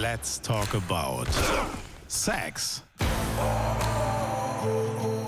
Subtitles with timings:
[0.00, 1.26] Let's talk about
[2.08, 2.82] Sex.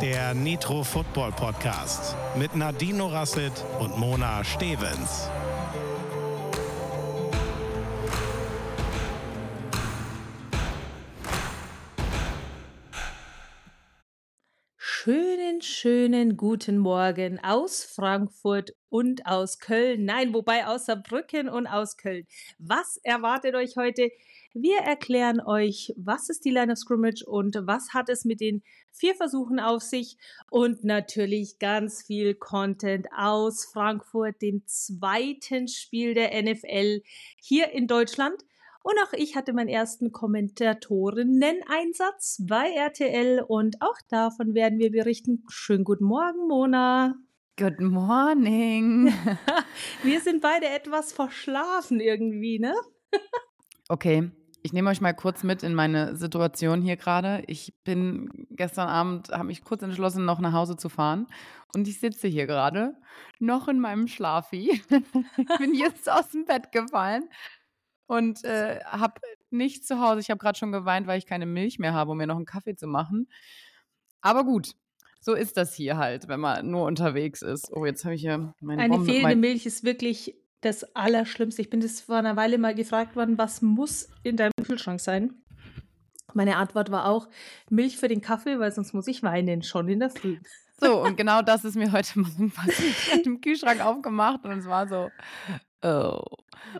[0.00, 5.29] Der Nitro Football Podcast mit Nadine Rasset und Mona Stevens.
[14.79, 20.07] Schönen, schönen guten Morgen aus Frankfurt und aus Köln.
[20.07, 22.27] Nein, wobei aus Saarbrücken und aus Köln.
[22.59, 24.11] Was erwartet euch heute?
[24.54, 28.62] Wir erklären euch, was ist die Line of Scrimmage und was hat es mit den
[28.90, 30.18] vier Versuchen auf sich
[30.50, 37.00] und natürlich ganz viel Content aus Frankfurt, dem zweiten Spiel der NFL
[37.41, 38.44] hier in Deutschland.
[38.83, 45.44] Und auch ich hatte meinen ersten Kommentatorinnen-Einsatz bei RTL und auch davon werden wir berichten.
[45.48, 47.14] Schönen guten Morgen, Mona.
[47.56, 49.14] Good morning.
[50.03, 52.75] wir sind beide etwas verschlafen irgendwie, ne?
[53.89, 54.30] okay,
[54.62, 57.42] ich nehme euch mal kurz mit in meine Situation hier gerade.
[57.47, 61.27] Ich bin gestern Abend, habe mich kurz entschlossen, noch nach Hause zu fahren.
[61.75, 62.95] Und ich sitze hier gerade,
[63.39, 64.83] noch in meinem Schlafi.
[65.37, 67.28] ich bin jetzt aus dem Bett gefallen
[68.06, 70.20] und äh, habe nichts zu Hause.
[70.20, 72.47] Ich habe gerade schon geweint, weil ich keine Milch mehr habe, um mir noch einen
[72.47, 73.28] Kaffee zu machen.
[74.20, 74.75] Aber gut,
[75.19, 77.72] so ist das hier halt, wenn man nur unterwegs ist.
[77.72, 81.61] Oh, jetzt habe ich hier meine Eine Bombe, fehlende mein Milch ist wirklich das Allerschlimmste.
[81.61, 85.35] Ich bin das vor einer Weile mal gefragt worden, was muss in deinem Kühlschrank sein?
[86.35, 87.29] Meine Antwort war auch
[87.69, 90.39] Milch für den Kaffee, weil sonst muss ich weinen, schon in der Früh.
[90.81, 93.27] So, und genau das ist mir heute Morgen passiert.
[93.27, 95.11] Den Kühlschrank aufgemacht und es war so,
[95.83, 96.23] oh.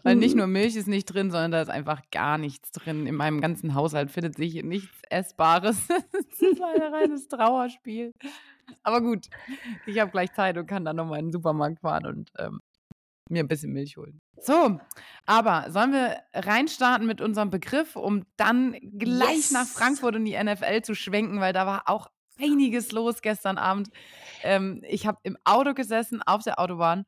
[0.05, 3.07] Weil nicht nur Milch ist nicht drin, sondern da ist einfach gar nichts drin.
[3.07, 5.77] In meinem ganzen Haushalt findet sich nichts Essbares.
[6.13, 8.15] Es ist ein reines Trauerspiel.
[8.83, 9.27] Aber gut,
[9.87, 12.61] ich habe gleich Zeit und kann dann nochmal in den Supermarkt fahren und ähm,
[13.29, 14.21] mir ein bisschen Milch holen.
[14.41, 14.79] So,
[15.27, 19.51] aber sollen wir reinstarten mit unserem Begriff, um dann gleich Yes.
[19.53, 22.09] nach Frankfurt und die NFL zu schwenken, weil da war auch
[22.41, 23.91] einiges los gestern Abend.
[24.43, 27.05] Ähm, ich habe im Auto gesessen, auf der Autobahn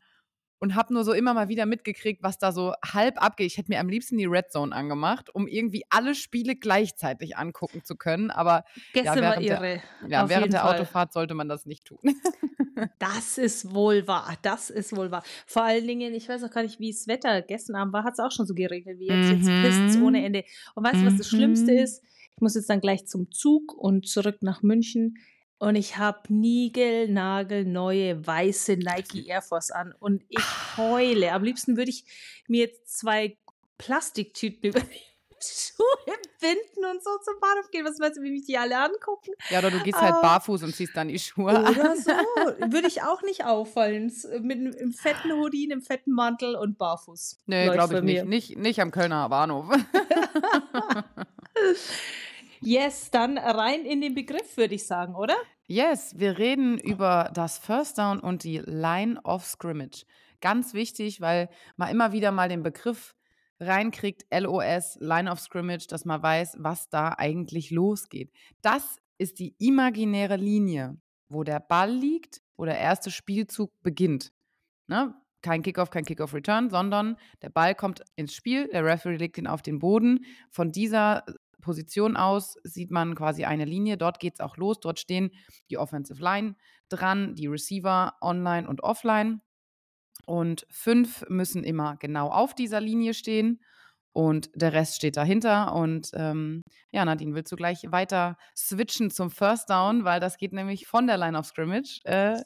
[0.58, 3.46] und habe nur so immer mal wieder mitgekriegt, was da so halb abgeht.
[3.48, 7.84] Ich hätte mir am liebsten die Red Zone angemacht, um irgendwie alle Spiele gleichzeitig angucken
[7.84, 8.30] zu können.
[8.30, 9.82] Aber Gestern war während der- irre.
[10.08, 10.66] ja, während der.
[10.68, 11.98] Autofahrt sollte man das nicht tun.
[12.98, 14.36] Das ist wohl wahr.
[14.42, 15.22] Das ist wohl wahr.
[15.46, 18.14] Vor allen Dingen, ich weiß auch gar nicht, wie das Wetter gestern Abend war, hat
[18.14, 19.30] es auch schon so geregnet wie jetzt.
[19.30, 19.62] Jetzt Mhm.
[19.62, 20.44] pisst ohne Ende.
[20.74, 21.78] Und weißt du, was das Schlimmste Mhm.
[21.78, 22.02] ist?
[22.34, 25.18] Ich muss jetzt dann gleich zum Zug und zurück nach München.
[25.58, 29.94] Und ich habe niegelnagelneue weiße Nike Air Force an.
[29.98, 30.42] Und ich
[30.76, 31.32] heule.
[31.32, 32.04] Am liebsten würde ich
[32.48, 33.36] mir jetzt zwei
[33.78, 35.00] Plastiktüten über die
[35.40, 35.86] Schuhe
[36.40, 37.84] binden und so zum Bahnhof gehen.
[37.86, 39.32] Was meinst du, wie mich die alle angucken?
[39.50, 40.20] ja, oder du gehst halt Ah.
[40.20, 41.66] barfuß und ziehst dann die Schuhe an.
[41.66, 42.10] Oder so.
[42.72, 44.06] Würde ich auch nicht auffallen.
[44.06, 47.38] S- Mit einem fetten Hoodie, einem fetten Mantel und barfuß.
[47.46, 48.24] Nee, glaube ich nicht.
[48.26, 48.56] nicht.
[48.58, 49.66] Nicht am Kölner Bahnhof.
[52.60, 55.36] Yes, dann rein in den Begriff, würde ich sagen, oder?
[55.66, 60.04] Yes, wir reden über das First Down und die Line of Scrimmage.
[60.40, 63.14] Ganz wichtig, weil man immer wieder mal den Begriff
[63.60, 68.30] reinkriegt, LOS, Line of Scrimmage, dass man weiß, was da eigentlich losgeht.
[68.60, 70.98] Das ist die imaginäre Linie,
[71.28, 74.32] wo der Ball liegt, wo der erste Spielzug beginnt.
[74.86, 75.14] Ne?
[75.40, 79.62] Kein Kickoff, kein Kickoff-Return, sondern der Ball kommt ins Spiel, der Referee legt ihn auf
[79.62, 80.24] den Boden.
[80.50, 81.24] Von dieser
[81.64, 83.96] Position aus sieht man quasi eine Linie.
[83.96, 84.78] Dort geht es auch los.
[84.80, 85.30] Dort stehen
[85.70, 86.54] die Offensive Line
[86.88, 89.40] dran, die Receiver online und offline.
[90.26, 93.60] Und fünf müssen immer genau auf dieser Linie stehen.
[94.12, 95.74] Und der Rest steht dahinter.
[95.74, 100.52] Und ähm, ja, Nadine, willst du gleich weiter switchen zum First Down, weil das geht
[100.52, 102.00] nämlich von der Line of Scrimmage.
[102.04, 102.40] Äh,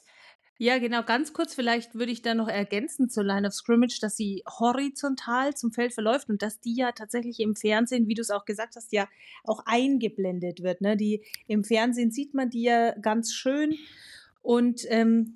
[0.61, 1.03] Ja, genau.
[1.03, 5.55] Ganz kurz, vielleicht würde ich da noch ergänzen zur Line of Scrimmage, dass sie horizontal
[5.55, 8.75] zum Feld verläuft und dass die ja tatsächlich im Fernsehen, wie du es auch gesagt
[8.75, 9.07] hast, ja
[9.45, 10.81] auch eingeblendet wird.
[10.81, 10.97] Ne?
[10.97, 13.73] Die, Im Fernsehen sieht man die ja ganz schön.
[14.41, 15.33] Und ähm,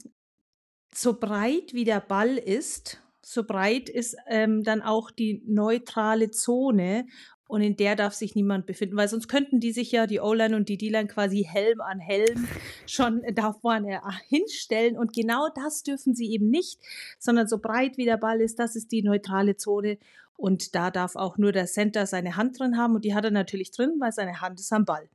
[0.94, 7.08] so breit wie der Ball ist, so breit ist ähm, dann auch die neutrale Zone
[7.54, 10.56] und in der darf sich niemand befinden, weil sonst könnten die sich ja, die O-Line
[10.56, 12.48] und die D-Line quasi Helm an Helm
[12.88, 16.80] schon da vorne hinstellen und genau das dürfen sie eben nicht,
[17.20, 20.00] sondern so breit wie der Ball ist, das ist die neutrale Zone
[20.36, 23.30] und da darf auch nur der Center seine Hand drin haben und die hat er
[23.30, 25.08] natürlich drin, weil seine Hand ist am Ball.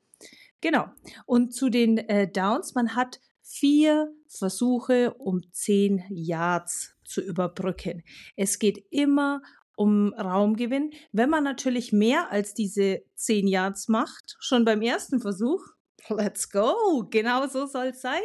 [0.60, 0.86] Genau.
[1.26, 8.04] Und zu den äh, Downs, man hat vier Versuche, um zehn Yards zu überbrücken.
[8.36, 9.42] Es geht immer
[9.78, 10.90] um Raumgewinn.
[11.12, 15.62] Wenn man natürlich mehr als diese zehn Yards macht, schon beim ersten Versuch,
[16.08, 18.20] let's go, genau so soll es sein.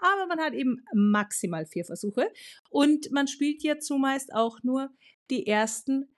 [0.00, 2.28] Aber man hat eben maximal vier Versuche
[2.70, 4.90] und man spielt ja zumeist auch nur
[5.30, 6.08] die ersten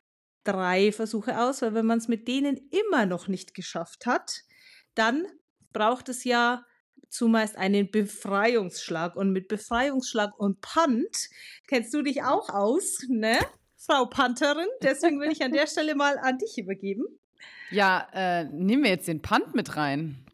[0.44, 4.42] drei Versuche aus, weil wenn man es mit denen immer noch nicht geschafft hat,
[4.94, 5.26] dann
[5.74, 6.64] braucht es ja
[7.10, 9.16] zumeist einen Befreiungsschlag.
[9.16, 11.28] Und mit Befreiungsschlag und Punt
[11.66, 13.38] kennst du dich auch aus, ne?
[13.78, 14.66] Frau Pantherin.
[14.82, 17.04] Deswegen will ich an der Stelle mal an dich übergeben.
[17.70, 20.24] Ja, äh, nehmen wir jetzt den Punt mit rein.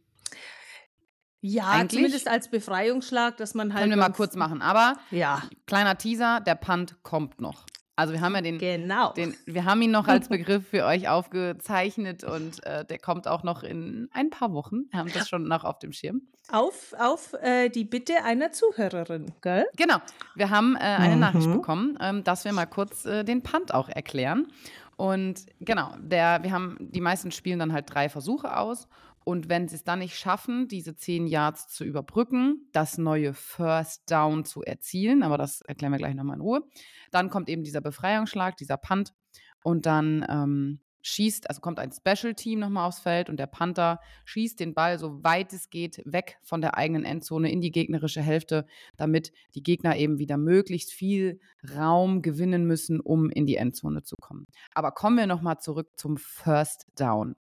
[1.40, 3.82] Ja, Eigentlich zumindest als Befreiungsschlag, dass man halt.
[3.82, 4.62] Können wir mal kurz machen.
[4.62, 5.42] Aber ja.
[5.66, 7.66] kleiner Teaser, der Punt kommt noch.
[7.96, 9.12] Also wir haben ja den, genau.
[9.12, 13.42] den wir haben ihn noch als Begriff für euch aufgezeichnet und äh, der kommt auch
[13.44, 14.90] noch in ein paar Wochen.
[14.90, 16.22] Wir haben das schon noch auf dem Schirm.
[16.50, 19.64] Auf, auf äh, die Bitte einer Zuhörerin, gell?
[19.76, 19.96] Genau.
[20.34, 21.20] Wir haben äh, eine mhm.
[21.20, 24.48] Nachricht bekommen, ähm, dass wir mal kurz äh, den Punt auch erklären.
[24.96, 28.88] Und genau, der, wir haben, die meisten spielen dann halt drei Versuche aus
[29.24, 34.10] und wenn sie es dann nicht schaffen, diese zehn Yards zu überbrücken, das neue First
[34.10, 36.62] Down zu erzielen, aber das erklären wir gleich nochmal in Ruhe,
[37.10, 39.14] dann kommt eben dieser Befreiungsschlag, dieser Punt
[39.62, 44.00] und dann ähm, schießt, also kommt ein Special Team nochmal aufs Feld und der Panther
[44.24, 48.22] schießt den Ball so weit es geht weg von der eigenen Endzone in die gegnerische
[48.22, 48.66] Hälfte,
[48.96, 51.40] damit die Gegner eben wieder möglichst viel
[51.76, 54.46] Raum gewinnen müssen, um in die Endzone zu kommen.
[54.74, 57.36] Aber kommen wir nochmal zurück zum First Down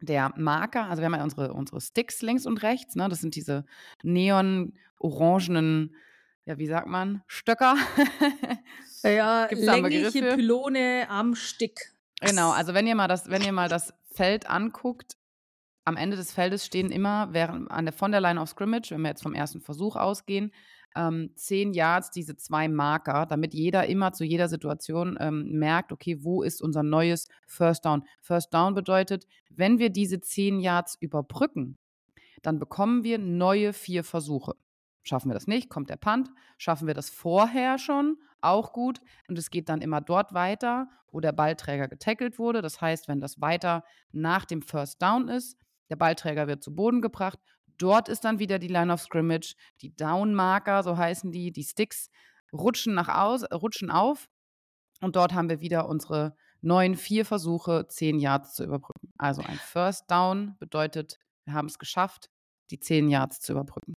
[0.00, 3.08] der Marker, also wir haben ja unsere, unsere Sticks links und rechts, ne?
[3.08, 3.64] das sind diese
[4.02, 5.94] neon-orangenen,
[6.44, 7.76] ja, wie sagt man, Stöcker.
[9.02, 11.92] ja, längliche Pylone am Stick.
[12.20, 15.16] Genau, also wenn ihr mal das, wenn ihr mal das Feld anguckt,
[15.84, 19.02] am Ende des Feldes stehen immer während, an der, von der Line of Scrimmage, wenn
[19.02, 20.52] wir jetzt vom ersten Versuch ausgehen,
[20.94, 26.22] ähm, zehn Yards diese zwei Marker, damit jeder immer zu jeder Situation ähm, merkt, okay,
[26.22, 28.04] wo ist unser neues First Down?
[28.20, 31.78] First Down bedeutet, wenn wir diese zehn Yards überbrücken,
[32.42, 34.54] dann bekommen wir neue vier Versuche.
[35.02, 36.30] Schaffen wir das nicht, kommt der Punt.
[36.58, 39.00] Schaffen wir das vorher schon, auch gut.
[39.28, 42.60] Und es geht dann immer dort weiter, wo der Ballträger getackelt wurde.
[42.60, 45.58] Das heißt, wenn das weiter nach dem First Down ist,
[45.90, 47.38] der Ballträger wird zu Boden gebracht
[47.78, 52.10] Dort ist dann wieder die Line of Scrimmage, die Down-Marker, so heißen die, die Sticks,
[52.52, 54.28] rutschen nach aus, rutschen auf.
[55.00, 59.12] Und dort haben wir wieder unsere neun, vier Versuche, zehn Yards zu überbrücken.
[59.18, 62.30] Also ein First Down bedeutet, wir haben es geschafft,
[62.70, 63.94] die zehn Yards zu überbrücken.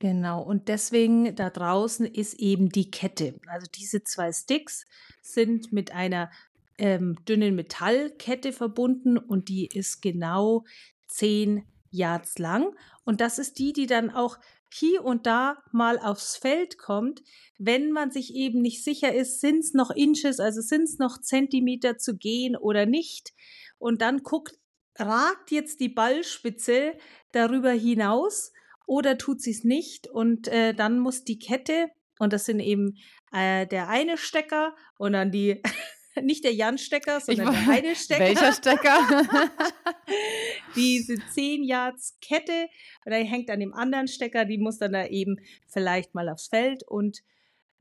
[0.00, 3.38] Genau, und deswegen da draußen ist eben die Kette.
[3.46, 4.86] Also diese zwei Sticks
[5.20, 6.30] sind mit einer
[6.78, 10.64] ähm, dünnen Metallkette verbunden und die ist genau
[11.06, 12.74] zehn Yards lang.
[13.04, 14.38] Und das ist die, die dann auch
[14.72, 17.22] hier und da mal aufs Feld kommt,
[17.58, 21.20] wenn man sich eben nicht sicher ist, sind es noch Inches, also sind es noch
[21.20, 23.32] Zentimeter zu gehen oder nicht.
[23.78, 24.58] Und dann guckt,
[24.96, 26.92] ragt jetzt die Ballspitze
[27.32, 28.52] darüber hinaus
[28.86, 30.08] oder tut sie es nicht.
[30.08, 31.88] Und äh, dann muss die Kette,
[32.18, 32.96] und das sind eben
[33.32, 35.62] äh, der eine Stecker und dann die
[36.22, 38.20] nicht der Jan-Stecker, sondern der Heide-Stecker.
[38.20, 38.98] Welcher Stecker?
[40.76, 42.68] Diese 10 Yards Kette,
[43.04, 45.36] und er hängt an dem anderen Stecker, die muss dann da eben
[45.66, 47.22] vielleicht mal aufs Feld und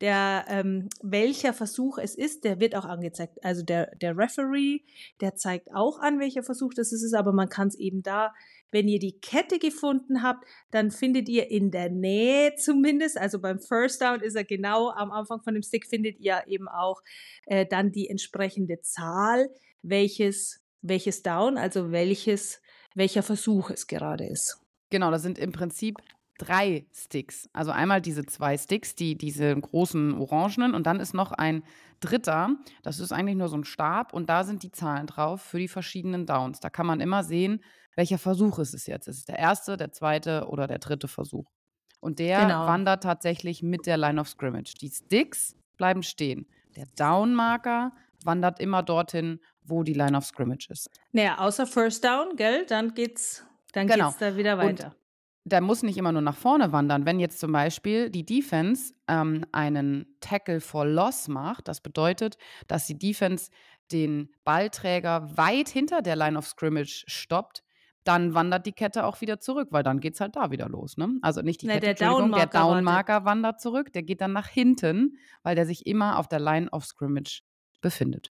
[0.02, 3.44] der, ähm, welcher Versuch es ist, der wird auch angezeigt.
[3.44, 4.80] Also der, der Referee,
[5.20, 8.34] der zeigt auch an, welcher Versuch das ist, aber man kann es eben da
[8.72, 13.60] wenn ihr die Kette gefunden habt, dann findet ihr in der Nähe zumindest, also beim
[13.60, 17.02] First Down ist er genau am Anfang von dem Stick, findet ihr eben auch
[17.46, 19.50] äh, dann die entsprechende Zahl,
[19.82, 22.62] welches, welches Down, also welches,
[22.96, 24.60] welcher Versuch es gerade ist.
[24.90, 25.98] Genau, das sind im Prinzip
[26.40, 27.50] drei Sticks.
[27.54, 31.64] Also einmal diese zwei Sticks, die diese großen orangenen und dann ist noch ein
[32.00, 35.60] dritter, das ist eigentlich nur so ein Stab und da sind die Zahlen drauf für
[35.60, 36.60] die verschiedenen Downs.
[36.60, 37.62] Da kann man immer sehen,
[38.00, 39.10] welcher Versuch ist es jetzt?
[39.10, 41.52] Ist es der erste, der zweite oder der dritte Versuch?
[42.00, 42.66] Und der genau.
[42.66, 44.74] wandert tatsächlich mit der Line of Scrimmage.
[44.80, 46.48] Die Sticks bleiben stehen.
[46.78, 47.92] Der Down-Marker
[48.24, 50.90] wandert immer dorthin, wo die Line of Scrimmage ist.
[51.12, 52.66] Naja, außer First Down, gell?
[52.66, 54.08] Dann geht's, dann genau.
[54.08, 54.86] geht's da wieder weiter.
[54.86, 54.96] Und
[55.44, 57.06] der muss nicht immer nur nach vorne wandern.
[57.06, 62.38] Wenn jetzt zum Beispiel die Defense ähm, einen Tackle for Loss macht, das bedeutet,
[62.68, 63.52] dass die Defense
[63.92, 67.62] den Ballträger weit hinter der Line of Scrimmage stoppt,
[68.10, 70.98] dann wandert die Kette auch wieder zurück, weil dann geht es halt da wieder los.
[70.98, 71.20] Ne?
[71.22, 74.48] Also nicht die nee, Kette, der Downmarker, der Downmarker wandert zurück, der geht dann nach
[74.48, 77.44] hinten, weil der sich immer auf der Line of Scrimmage
[77.82, 78.32] befindet.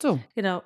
[0.00, 0.20] So.
[0.36, 0.62] Genau.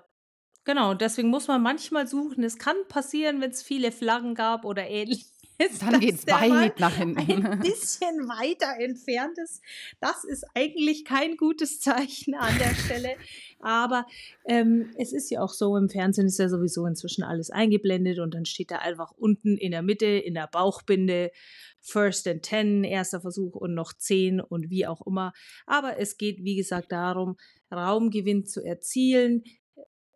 [0.64, 2.44] Genau, deswegen muss man manchmal suchen.
[2.44, 5.82] Es kann passieren, wenn es viele Flaggen gab oder ähnliches ist.
[5.82, 7.46] Dann geht es weit nach hinten.
[7.46, 9.62] Ein bisschen weiter entfernt ist.
[10.00, 13.16] Das ist eigentlich kein gutes Zeichen an der Stelle.
[13.60, 14.06] Aber
[14.46, 18.34] ähm, es ist ja auch so, im Fernsehen ist ja sowieso inzwischen alles eingeblendet und
[18.34, 21.30] dann steht da einfach unten in der Mitte, in der Bauchbinde,
[21.80, 25.32] First and Ten, erster Versuch und noch zehn und wie auch immer.
[25.66, 27.36] Aber es geht, wie gesagt, darum,
[27.72, 29.44] Raumgewinn zu erzielen,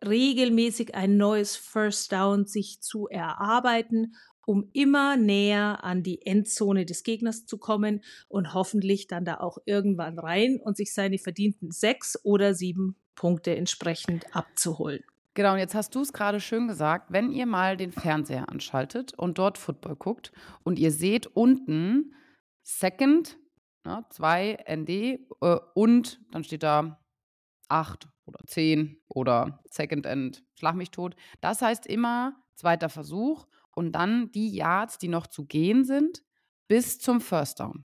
[0.05, 7.03] regelmäßig ein neues First Down sich zu erarbeiten, um immer näher an die Endzone des
[7.03, 12.19] Gegners zu kommen und hoffentlich dann da auch irgendwann rein und sich seine verdienten sechs
[12.23, 15.03] oder sieben Punkte entsprechend abzuholen.
[15.35, 19.13] Genau, und jetzt hast du es gerade schön gesagt, wenn ihr mal den Fernseher anschaltet
[19.13, 20.31] und dort Football guckt
[20.63, 22.13] und ihr seht unten
[22.63, 23.37] Second,
[23.83, 25.19] ne, 2 ND äh,
[25.73, 27.01] und dann steht da
[27.67, 31.17] 8 oder 10 oder Second End, schlag mich tot.
[31.41, 36.23] Das heißt immer zweiter Versuch und dann die Yards, die noch zu gehen sind,
[36.67, 37.85] bis zum First Down.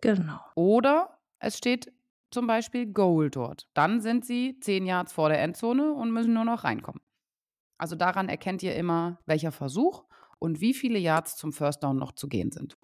[0.00, 0.38] Genau.
[0.54, 1.92] Oder es steht
[2.30, 3.68] zum Beispiel Goal dort.
[3.74, 7.02] Dann sind sie zehn Yards vor der Endzone und müssen nur noch reinkommen.
[7.76, 10.04] Also daran erkennt ihr immer, welcher Versuch
[10.38, 12.76] und wie viele Yards zum First Down noch zu gehen sind.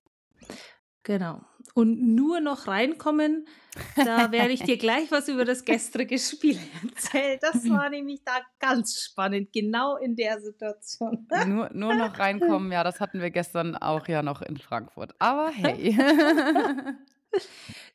[1.07, 1.41] Genau.
[1.75, 3.47] Und nur noch reinkommen,
[3.95, 7.39] da werde ich dir gleich was über das gestrige Spiel erzählen.
[7.41, 11.29] Das war nämlich da ganz spannend, genau in der Situation.
[11.47, 15.15] Nur, nur noch reinkommen, ja, das hatten wir gestern auch ja noch in Frankfurt.
[15.21, 15.97] Aber hey.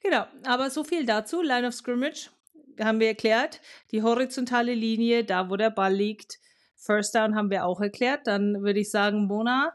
[0.03, 1.41] Genau, aber so viel dazu.
[1.41, 2.29] Line of Scrimmage
[2.79, 3.59] haben wir erklärt.
[3.91, 6.39] Die horizontale Linie, da wo der Ball liegt.
[6.75, 8.27] First Down haben wir auch erklärt.
[8.27, 9.73] Dann würde ich sagen, Mona.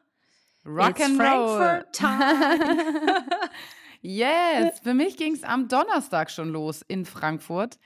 [0.67, 1.85] Rock and Roll.
[1.93, 3.25] Time.
[4.03, 7.79] yes, für mich ging es am Donnerstag schon los in Frankfurt.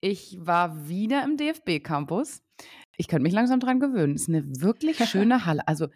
[0.00, 2.42] Ich war wieder im DFB-Campus.
[2.96, 4.14] Ich könnte mich langsam dran gewöhnen.
[4.14, 5.66] Es ist eine wirklich schöne Halle.
[5.68, 5.88] Also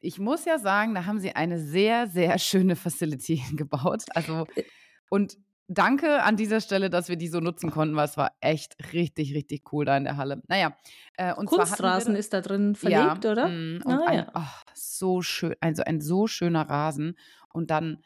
[0.00, 4.04] ich muss ja sagen, da haben sie eine sehr, sehr schöne Facility gebaut.
[4.14, 4.64] Also, äh.
[5.08, 5.38] und
[5.68, 9.34] danke an dieser Stelle, dass wir die so nutzen konnten, weil es war echt richtig,
[9.34, 10.42] richtig cool da in der Halle.
[10.48, 10.76] Naja,
[11.16, 13.48] äh, und Kunstrasen ist da drin verlegt, ja, oder?
[13.48, 14.32] Mm, und ah, ein, ja.
[14.34, 14.61] oh,
[15.02, 17.18] so schön, also ein so schöner Rasen.
[17.52, 17.98] Und dann,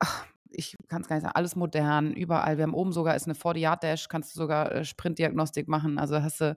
[0.00, 2.56] ach, ich kann es gar nicht sagen, alles modern, überall.
[2.56, 5.98] Wir haben oben sogar ist eine 40-Yard-Dash, kannst du sogar äh, Sprintdiagnostik machen.
[5.98, 6.56] Also hast du,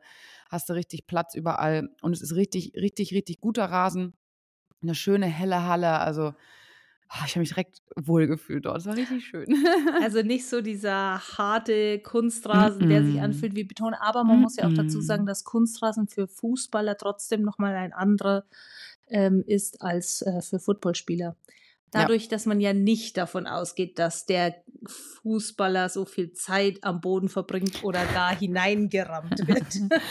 [0.49, 1.89] hast du richtig Platz überall.
[2.01, 4.13] Und es ist richtig, richtig, richtig guter Rasen
[4.81, 5.99] eine schöne helle Halle.
[5.99, 6.33] Also
[7.09, 8.77] oh, ich habe mich direkt wohlgefühlt dort.
[8.77, 9.47] Es war richtig schön.
[10.01, 12.89] Also nicht so dieser harte Kunstrasen, mm -mm.
[12.89, 13.93] der sich anfühlt wie Beton.
[13.93, 17.93] Aber man mm muss ja auch dazu sagen, dass Kunstrasen für Fußballer trotzdem nochmal ein
[17.93, 18.45] anderer
[19.09, 21.35] ähm, ist als äh, für Footballspieler.
[21.91, 22.29] Dadurch, ja.
[22.29, 24.55] dass man ja nicht davon ausgeht, dass der
[25.21, 29.77] Fußballer so viel Zeit am Boden verbringt oder gar hineingerammt wird.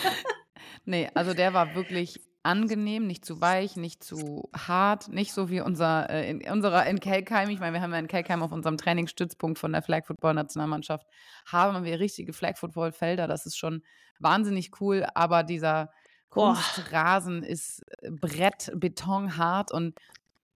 [0.84, 5.60] nee, also der war wirklich angenehm, nicht zu weich, nicht zu hart, nicht so wie
[5.60, 7.50] unser, äh, in, unserer in Kelkheim.
[7.50, 11.06] Ich meine, wir haben ja in Kelkheim auf unserem Trainingsstützpunkt von der Flag Football Nationalmannschaft
[11.44, 13.26] haben wir richtige Flag Football Felder.
[13.26, 13.82] Das ist schon
[14.18, 15.90] wahnsinnig cool, aber dieser
[16.36, 19.94] Kunstrasen ist äh, Brett, Beton hart und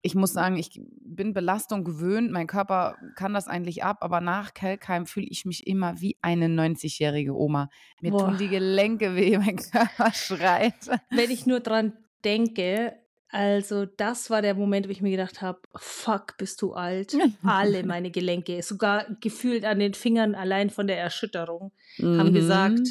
[0.01, 2.31] ich muss sagen, ich bin Belastung gewöhnt.
[2.31, 6.47] Mein Körper kann das eigentlich ab, aber nach Kelkheim fühle ich mich immer wie eine
[6.47, 7.69] 90-jährige Oma.
[8.01, 8.29] Mir Boah.
[8.29, 10.73] tun die Gelenke weh, mein Körper schreit.
[11.09, 11.93] Wenn ich nur dran
[12.23, 12.93] denke,
[13.31, 17.15] also das war der Moment, wo ich mir gedacht habe, fuck, bist du alt.
[17.43, 22.17] Alle meine Gelenke, sogar gefühlt an den Fingern allein von der Erschütterung, mhm.
[22.17, 22.87] haben gesagt,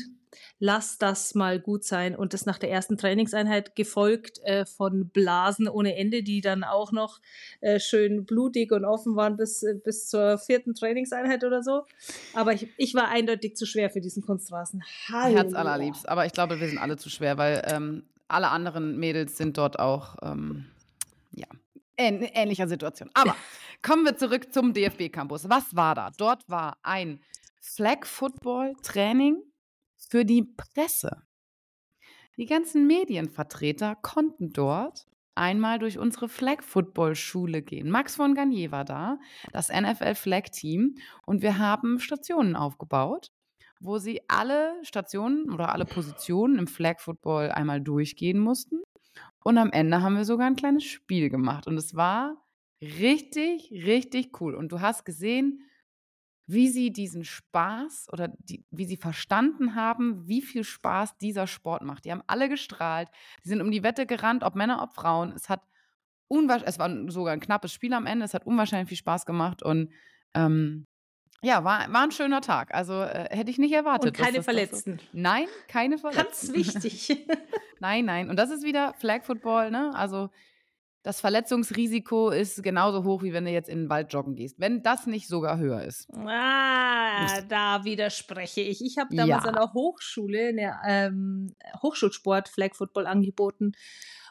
[0.59, 2.17] lass das mal gut sein.
[2.17, 6.93] Und das nach der ersten Trainingseinheit gefolgt äh, von Blasen ohne Ende, die dann auch
[6.93, 7.21] noch
[7.61, 11.85] äh, schön blutig und offen waren bis, äh, bis zur vierten Trainingseinheit oder so.
[12.35, 14.83] Aber ich, ich war eindeutig zu schwer für diesen Kunstrasen.
[15.09, 15.43] Halleluja.
[15.43, 16.09] Herz allerliebst.
[16.09, 19.79] Aber ich glaube, wir sind alle zu schwer, weil ähm, alle anderen Mädels sind dort
[19.79, 20.67] auch, ähm,
[21.33, 21.47] ja,
[21.97, 23.11] in ähnlicher Situation.
[23.15, 23.35] Aber
[23.83, 25.49] kommen wir zurück zum DFB-Campus.
[25.49, 26.11] Was war da?
[26.17, 27.21] Dort war ein
[27.61, 29.43] Flag-Football-Training
[30.09, 31.23] für die Presse.
[32.37, 37.91] Die ganzen Medienvertreter konnten dort einmal durch unsere Flag Football Schule gehen.
[37.91, 39.19] Max von Garnier war da,
[39.53, 40.97] das NFL Flag Team
[41.27, 43.31] und wir haben Stationen aufgebaut,
[43.81, 48.83] wo sie alle Stationen oder alle Positionen im Flag Football einmal durchgehen mussten
[49.45, 52.37] und am Ende haben wir sogar ein kleines Spiel gemacht und es war
[52.81, 55.68] richtig richtig cool und du hast gesehen,
[56.49, 61.83] wie sie diesen Spaß oder die, wie sie verstanden haben, wie viel Spaß dieser Sport
[61.83, 62.07] macht.
[62.07, 63.11] Die haben alle gestrahlt,
[63.45, 65.33] die sind um die Wette gerannt, ob Männer, ob Frauen.
[65.37, 65.61] Es hat
[66.27, 69.63] unwahrscheinlich, es war sogar ein knappes Spiel am Ende, es hat unwahrscheinlich viel Spaß gemacht
[69.63, 69.93] und
[70.33, 70.87] ähm,
[71.43, 72.75] ja, war, war ein schöner Tag.
[72.75, 74.19] Also äh, hätte ich nicht erwartet.
[74.19, 74.99] Und keine Verletzten.
[74.99, 75.05] So.
[75.13, 76.55] Nein, keine Verletzten.
[76.55, 77.27] Ganz wichtig.
[77.79, 78.31] nein, nein.
[78.31, 79.93] Und das ist wieder Flag Football, ne?
[79.95, 80.31] Also
[81.09, 84.61] das Verletzungsrisiko ist genauso hoch, wie wenn du jetzt in den Wald joggen gehst.
[84.61, 86.07] Wenn das nicht sogar höher ist.
[86.13, 88.85] Ah, da widerspreche ich.
[88.85, 89.49] Ich habe damals ja.
[89.49, 93.73] an der Hochschule eine ähm, Hochschulsport Flag Football angeboten.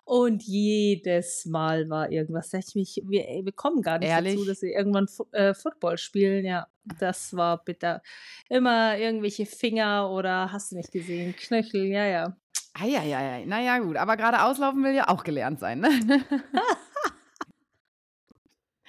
[0.05, 2.53] Und jedes Mal war irgendwas.
[2.53, 4.35] Ich mich, wir, wir kommen gar nicht Ehrlich?
[4.35, 6.45] dazu, dass wir irgendwann Fu äh, Football spielen.
[6.45, 6.67] Ja,
[6.99, 8.03] das war bitter.
[8.49, 12.37] Immer irgendwelche Finger oder hast du nicht gesehen, Knöchel, ja, ja.
[12.79, 13.45] Eieiei.
[13.45, 13.97] Naja, gut.
[13.97, 15.89] Aber gerade auslaufen will ja auch gelernt sein, ne?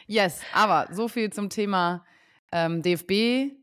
[0.07, 2.05] yes, aber so viel zum Thema
[2.53, 3.55] ähm, DFB.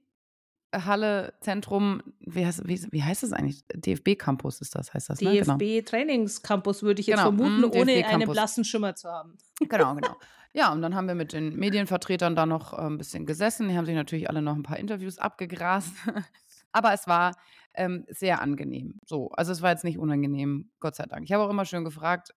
[0.74, 3.64] Halle, Zentrum, wie heißt, wie, wie heißt das eigentlich?
[3.74, 5.40] DFB-Campus ist das, heißt das, ne?
[5.40, 5.56] Genau.
[5.56, 9.38] DFB-Trainingscampus würde ich jetzt Genau, vermuten, mm, ohne einen blassen Schimmer zu haben.
[9.70, 10.18] Genau, genau.
[10.52, 13.70] Ja, und dann haben wir mit den Medienvertretern da noch äh, ein bisschen gesessen.
[13.70, 15.94] Die haben sich natürlich alle noch ein paar Interviews abgegrast.
[16.72, 17.32] Aber es war
[17.78, 19.00] ähm, sehr angenehm.
[19.06, 21.24] So, also es war jetzt nicht unangenehm, Gott sei Dank.
[21.26, 22.34] Ich habe auch immer schön gefragt,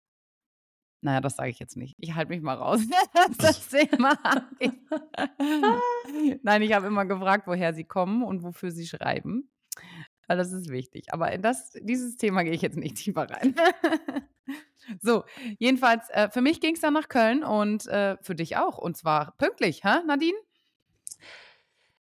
[1.01, 1.95] naja, das sage ich jetzt nicht.
[1.99, 2.81] Ich halte mich mal raus.
[3.37, 4.17] das Thema.
[6.43, 9.49] Nein, ich habe immer gefragt, woher sie kommen und wofür sie schreiben.
[10.27, 11.13] Weil das ist wichtig.
[11.13, 13.55] Aber in das, dieses Thema gehe ich jetzt nicht tiefer rein.
[14.99, 15.23] so,
[15.59, 18.77] jedenfalls, äh, für mich ging es dann nach Köln und äh, für dich auch.
[18.77, 20.37] Und zwar pünktlich, hä, Nadine?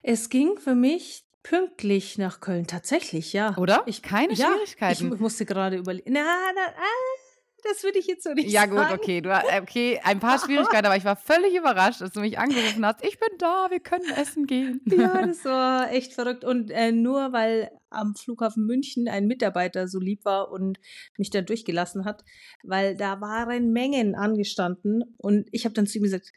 [0.02, 3.56] Es ging für mich pünktlich nach Köln, tatsächlich, ja.
[3.56, 3.84] Oder?
[3.86, 5.12] Ich, Keine ja, Schwierigkeiten.
[5.14, 6.12] Ich musste gerade überlegen.
[6.12, 6.24] Na,
[6.54, 7.16] na, ah,
[7.62, 8.94] das würde ich jetzt so nicht Ja, gut, sagen.
[8.94, 9.20] okay.
[9.20, 12.84] Du, äh, okay, ein paar Schwierigkeiten, aber ich war völlig überrascht, dass du mich angerufen
[12.84, 13.04] hast.
[13.04, 14.80] Ich bin da, wir können essen gehen.
[14.96, 16.44] Ja, das war echt verrückt.
[16.44, 20.78] Und äh, nur weil am Flughafen München ein Mitarbeiter so lieb war und
[21.16, 22.24] mich dann durchgelassen hat,
[22.64, 26.32] weil da waren Mengen angestanden und ich habe dann zu ihm gesagt,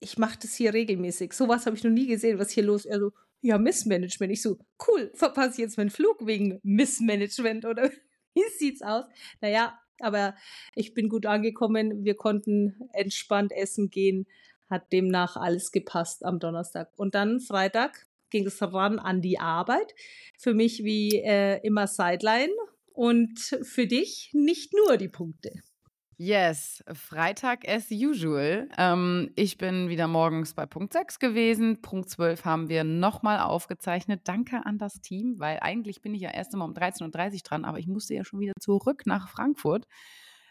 [0.00, 1.32] ich mache das hier regelmäßig.
[1.32, 2.38] Sowas habe ich noch nie gesehen.
[2.38, 2.84] Was hier los?
[2.84, 4.32] Er so, ja, Missmanagement.
[4.32, 7.90] Ich so, cool, verpasse ich jetzt meinen Flug wegen Missmanagement oder
[8.34, 9.04] wie sieht's aus?
[9.40, 10.34] Naja, aber
[10.74, 12.04] ich bin gut angekommen.
[12.04, 14.26] Wir konnten entspannt essen gehen.
[14.68, 16.90] Hat demnach alles gepasst am Donnerstag.
[16.96, 19.94] Und dann Freitag ging es ran an die Arbeit.
[20.38, 22.52] Für mich wie äh, immer Sideline
[22.92, 25.52] und für dich nicht nur die Punkte.
[26.18, 28.70] Yes, Freitag as usual.
[28.78, 31.82] Ähm, ich bin wieder morgens bei Punkt 6 gewesen.
[31.82, 34.22] Punkt 12 haben wir nochmal aufgezeichnet.
[34.24, 37.64] Danke an das Team, weil eigentlich bin ich ja erst immer um 13.30 Uhr dran,
[37.66, 39.86] aber ich musste ja schon wieder zurück nach Frankfurt.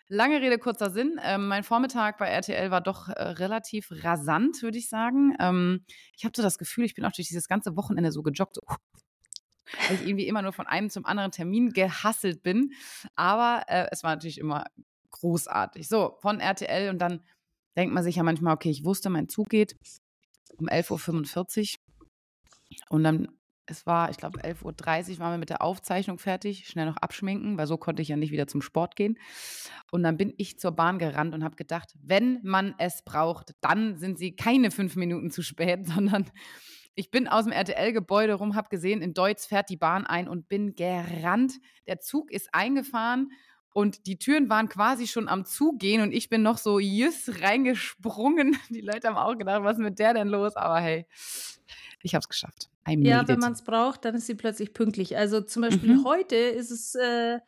[0.08, 1.20] Lange Rede, kurzer Sinn.
[1.24, 5.36] Ähm, mein Vormittag bei RTL war doch äh, relativ rasant, würde ich sagen.
[5.40, 5.84] Ähm,
[6.16, 8.58] ich habe so das Gefühl, ich bin auch durch dieses ganze Wochenende so gejoggt.
[8.58, 8.62] So,
[9.88, 12.74] weil ich irgendwie immer nur von einem zum anderen Termin gehasselt bin.
[13.16, 14.66] Aber äh, es war natürlich immer
[15.20, 15.88] großartig.
[15.88, 17.22] So, von RTL und dann
[17.78, 19.76] denkt man sich ja manchmal, okay, ich wusste, mein Zug geht
[20.58, 21.86] um 11.45 Uhr
[22.90, 23.28] und dann,
[23.66, 27.58] es war, ich glaube, 11.30 Uhr waren wir mit der Aufzeichnung fertig, schnell noch abschminken,
[27.58, 29.18] weil so konnte ich ja nicht wieder zum Sport gehen.
[29.92, 33.98] Und dann bin ich zur Bahn gerannt und habe gedacht, wenn man es braucht, dann
[33.98, 36.30] sind sie keine fünf Minuten zu spät, sondern
[36.94, 40.48] ich bin aus dem RTL-Gebäude rum, habe gesehen, in Deutz fährt die Bahn ein und
[40.48, 41.54] bin gerannt.
[41.88, 43.32] Der Zug ist eingefahren
[43.76, 48.56] und die Türen waren quasi schon am Zugehen und ich bin noch so jüss reingesprungen.
[48.70, 50.56] Die Leute haben auch gedacht, was ist mit der denn los?
[50.56, 51.06] Aber hey,
[52.02, 52.70] ich habe es geschafft.
[52.88, 55.18] I Ja, wenn man es braucht, dann ist sie plötzlich pünktlich.
[55.18, 56.06] Also zum Beispiel Mhm.
[56.06, 57.40] heute ist es, äh,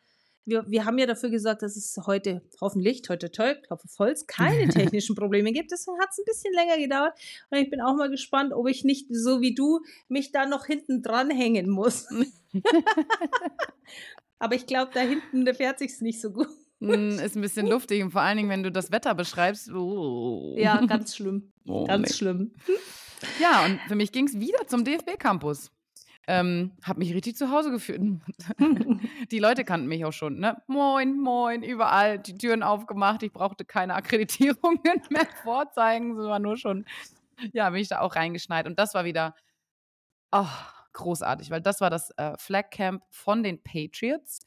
[0.44, 4.26] wir, wir haben ja dafür gesagt, dass es heute hoffentlich, heute toll, Klopf auf Holz,
[4.26, 5.72] keine technischen Probleme gibt.
[5.72, 7.18] Deswegen hat es ein bisschen länger gedauert.
[7.48, 10.66] Und ich bin auch mal gespannt, ob ich nicht so wie du mich da noch
[10.66, 12.06] hinten dran hängen muss.
[14.38, 16.48] Aber ich glaube, da hinten da fährt sich's nicht so gut.
[16.80, 19.70] Mm, ist ein bisschen luftig und vor allen Dingen, wenn du das Wetter beschreibst.
[19.72, 20.54] Oh.
[20.56, 21.52] Ja, ganz schlimm.
[21.66, 22.14] Oh, Ganz nee.
[22.14, 22.52] schlimm.
[23.40, 25.72] Ja, und für mich ging es wieder zum DFB-Campus.
[26.28, 28.02] Ähm, hab mich richtig zu Hause gefühlt.
[29.30, 30.62] Die Leute kannten mich auch schon, ne?
[30.66, 33.22] Moin, moin, überall die Türen aufgemacht.
[33.22, 34.78] Ich brauchte keine Akkreditierungen
[35.10, 36.18] mehr vorzeigen.
[36.18, 36.84] War nur schon,
[37.52, 38.66] ja, bin ich da auch reingeschneit.
[38.66, 39.34] Und das war wieder
[40.30, 40.46] oh,
[40.98, 44.40] großartig, weil das war das äh, Flag Camp von den Patriots,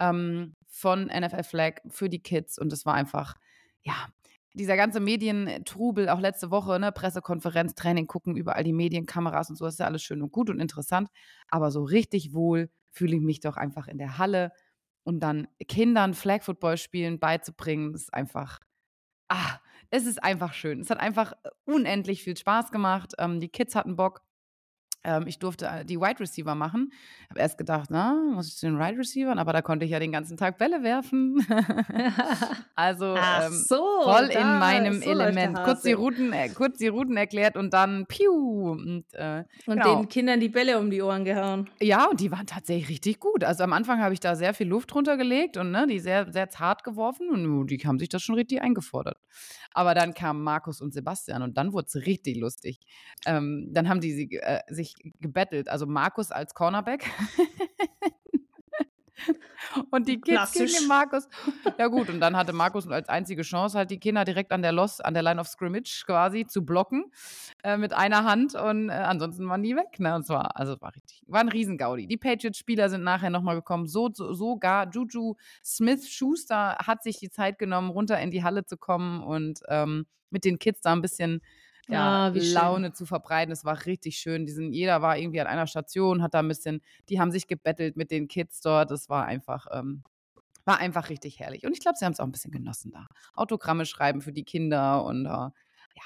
[0.00, 2.58] ähm, von NFL Flag für die Kids.
[2.58, 3.34] Und das war einfach,
[3.82, 4.08] ja,
[4.54, 9.66] dieser ganze Medientrubel, auch letzte Woche, ne, Pressekonferenz, Training gucken, überall die Medienkameras und so,
[9.66, 11.08] ist ja alles schön und gut und interessant.
[11.48, 14.52] Aber so richtig wohl fühle ich mich doch einfach in der Halle
[15.04, 18.60] und dann Kindern Flag Football spielen beizubringen, ist einfach,
[19.28, 19.58] ah,
[19.90, 20.80] es ist einfach schön.
[20.80, 21.34] Es hat einfach
[21.64, 23.12] unendlich viel Spaß gemacht.
[23.18, 24.22] Ähm, die Kids hatten Bock.
[25.04, 26.92] Ähm, ich durfte äh, die Wide Receiver machen.
[27.30, 29.38] Habe erst gedacht, na, muss ich zu den Wide Receivern?
[29.38, 31.44] Aber da konnte ich ja den ganzen Tag Bälle werfen.
[32.74, 35.62] also ähm, so, voll in da- so Element.
[35.64, 35.92] Kurz die.
[35.92, 38.70] Routen, äh, kurz die Routen erklärt und dann piu.
[38.72, 39.96] Und, äh, Und genau.
[39.96, 41.68] den Kindern die Bälle um die Ohren gehauen.
[41.80, 43.44] Ja, und die waren tatsächlich richtig gut.
[43.44, 46.48] Also am Anfang habe ich da sehr viel Luft runtergelegt und ne, die sehr, sehr
[46.48, 49.18] zart geworfen und die haben sich das schon richtig eingefordert.
[49.74, 52.80] Aber dann kamen Markus und Sebastian und dann wurde es richtig lustig.
[53.26, 55.68] Ähm, dann haben die sie, äh, sich gebettelt.
[55.68, 57.04] Also Markus als Cornerback
[59.90, 61.28] Und die Kids gegen den Markus.
[61.78, 64.72] Ja gut, und dann hatte Markus als einzige Chance halt die Kinder direkt an der
[64.72, 67.04] Loss, an der Line of Scrimmage quasi zu blocken
[67.62, 69.98] äh, mit einer Hand und äh, ansonsten waren die weg.
[69.98, 70.14] Ne?
[70.14, 72.06] Und zwar, also war richtig, war ein Riesengaudi.
[72.06, 73.86] Die Patriots-Spieler sind nachher nochmal gekommen.
[73.86, 78.76] So, so, sogar Juju Smith-Schuster hat sich die Zeit genommen, runter in die Halle zu
[78.76, 81.40] kommen und ähm, mit den Kids da ein bisschen
[81.92, 82.94] ja, ah, Laune schön.
[82.94, 83.52] zu verbreiten.
[83.52, 84.46] Es war richtig schön.
[84.46, 87.46] Die sind, jeder war irgendwie an einer Station, hat da ein bisschen, die haben sich
[87.46, 88.90] gebettelt mit den Kids dort.
[88.90, 90.02] Das war einfach, ähm,
[90.64, 91.64] war einfach richtig herrlich.
[91.66, 93.06] Und ich glaube, sie haben es auch ein bisschen genossen da.
[93.34, 95.52] Autogramme schreiben für die Kinder und äh, ja,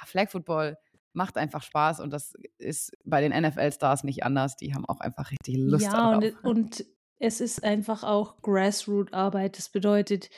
[0.04, 0.76] Flag Football
[1.12, 4.56] macht einfach Spaß und das ist bei den NFL-Stars nicht anders.
[4.56, 6.22] Die haben auch einfach richtig Lust ja, darauf.
[6.22, 6.86] Ja, und, und
[7.18, 9.56] es ist einfach auch Grassroot-Arbeit.
[9.56, 10.28] Das bedeutet,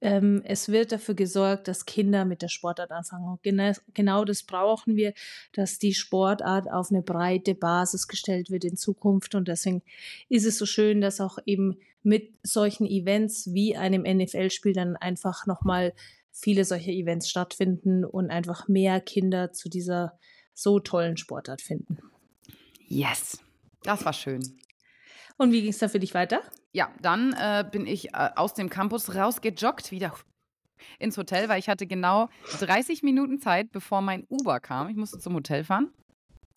[0.00, 3.38] ähm, es wird dafür gesorgt, dass Kinder mit der Sportart anfangen.
[3.42, 5.12] Genau, genau das brauchen wir,
[5.52, 9.34] dass die Sportart auf eine breite Basis gestellt wird in Zukunft.
[9.34, 9.82] Und deswegen
[10.30, 15.46] ist es so schön, dass auch eben mit solchen Events wie einem NFL-Spiel dann einfach
[15.46, 15.92] nochmal
[16.30, 20.18] viele solche Events stattfinden und einfach mehr Kinder zu dieser
[20.54, 21.98] so tollen Sportart finden.
[22.88, 23.38] Yes,
[23.82, 24.61] das war schön.
[25.36, 26.40] Und wie ging es da für dich weiter?
[26.72, 30.14] Ja, dann äh, bin ich äh, aus dem Campus rausgejoggt wieder
[30.98, 32.28] ins Hotel, weil ich hatte genau
[32.60, 34.88] 30 Minuten Zeit, bevor mein Uber kam.
[34.88, 35.90] Ich musste zum Hotel fahren,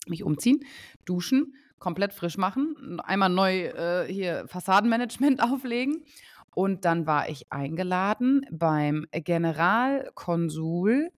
[0.06, 0.64] mich umziehen,
[1.04, 6.04] duschen, komplett frisch machen, einmal neu äh, hier Fassadenmanagement auflegen.
[6.54, 11.10] Und dann war ich eingeladen beim Generalkonsul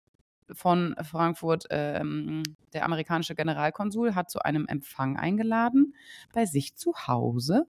[0.54, 5.96] von Frankfurt, ähm, der amerikanische Generalkonsul, hat zu einem Empfang eingeladen
[6.34, 7.68] bei sich zu Hause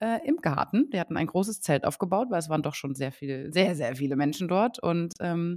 [0.00, 0.90] äh, im Garten.
[0.90, 3.96] Die hatten ein großes Zelt aufgebaut, weil es waren doch schon sehr viele, sehr, sehr
[3.96, 4.78] viele Menschen dort.
[4.82, 5.56] Und ähm,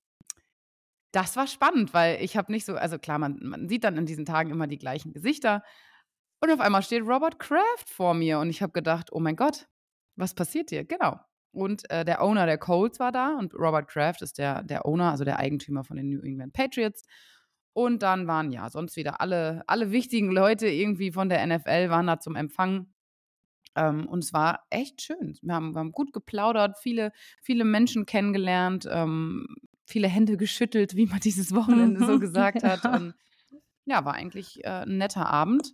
[1.11, 4.05] das war spannend, weil ich habe nicht so, also klar, man, man sieht dann in
[4.05, 5.63] diesen Tagen immer die gleichen Gesichter.
[6.41, 9.67] Und auf einmal steht Robert Kraft vor mir und ich habe gedacht, oh mein Gott,
[10.15, 10.83] was passiert hier?
[10.83, 11.19] Genau.
[11.53, 15.11] Und äh, der Owner der Colts war da und Robert Kraft ist der, der Owner,
[15.11, 17.03] also der Eigentümer von den New England Patriots.
[17.73, 22.07] Und dann waren ja sonst wieder alle, alle wichtigen Leute irgendwie von der NFL waren
[22.07, 22.87] da zum Empfang.
[23.75, 25.37] Ähm, und es war echt schön.
[25.41, 27.11] Wir haben, wir haben, gut geplaudert, viele,
[27.41, 29.45] viele Menschen kennengelernt, ähm,
[29.85, 32.85] viele Hände geschüttelt, wie man dieses Wochenende so gesagt hat.
[32.85, 33.13] Und
[33.85, 35.73] ja, war eigentlich äh, ein netter Abend.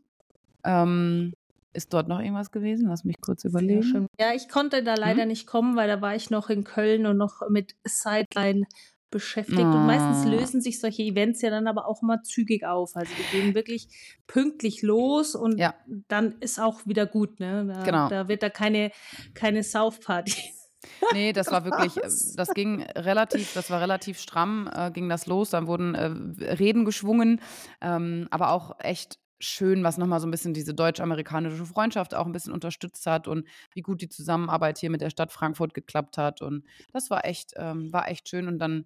[0.66, 1.34] Ähm,
[1.74, 2.88] ist dort noch irgendwas gewesen?
[2.90, 4.08] Lass mich kurz überlegen.
[4.20, 5.28] Ja, ich konnte da leider hm?
[5.28, 8.66] nicht kommen, weil da war ich noch in Köln und noch mit Sideline
[9.12, 9.60] beschäftigt.
[9.60, 9.64] Oh.
[9.64, 10.30] Und meistens ah.
[10.30, 12.96] lösen sich solche Events ja dann aber auch immer zügig auf.
[12.96, 13.88] Also die gehen wirklich
[14.28, 15.74] pünktlich los und ja.
[16.08, 17.40] dann ist auch wieder gut.
[17.40, 17.66] Ne?
[17.68, 18.10] Da, genau.
[18.10, 18.92] Da wird da keine,
[19.34, 20.54] keine Saufparty.
[21.14, 25.26] Nee, das war wirklich, äh, das ging relativ, das war relativ stramm, äh, ging das
[25.26, 25.50] los.
[25.50, 27.42] Dann wurden äh, Reden geschwungen,
[27.82, 32.32] ähm, aber auch echt schön, was nochmal so ein bisschen diese deutsch-amerikanische Freundschaft auch ein
[32.32, 36.42] bisschen unterstützt hat und wie gut die Zusammenarbeit hier mit der Stadt Frankfurt geklappt hat.
[36.42, 38.48] Und das war echt, ähm, war echt schön.
[38.48, 38.86] Und dann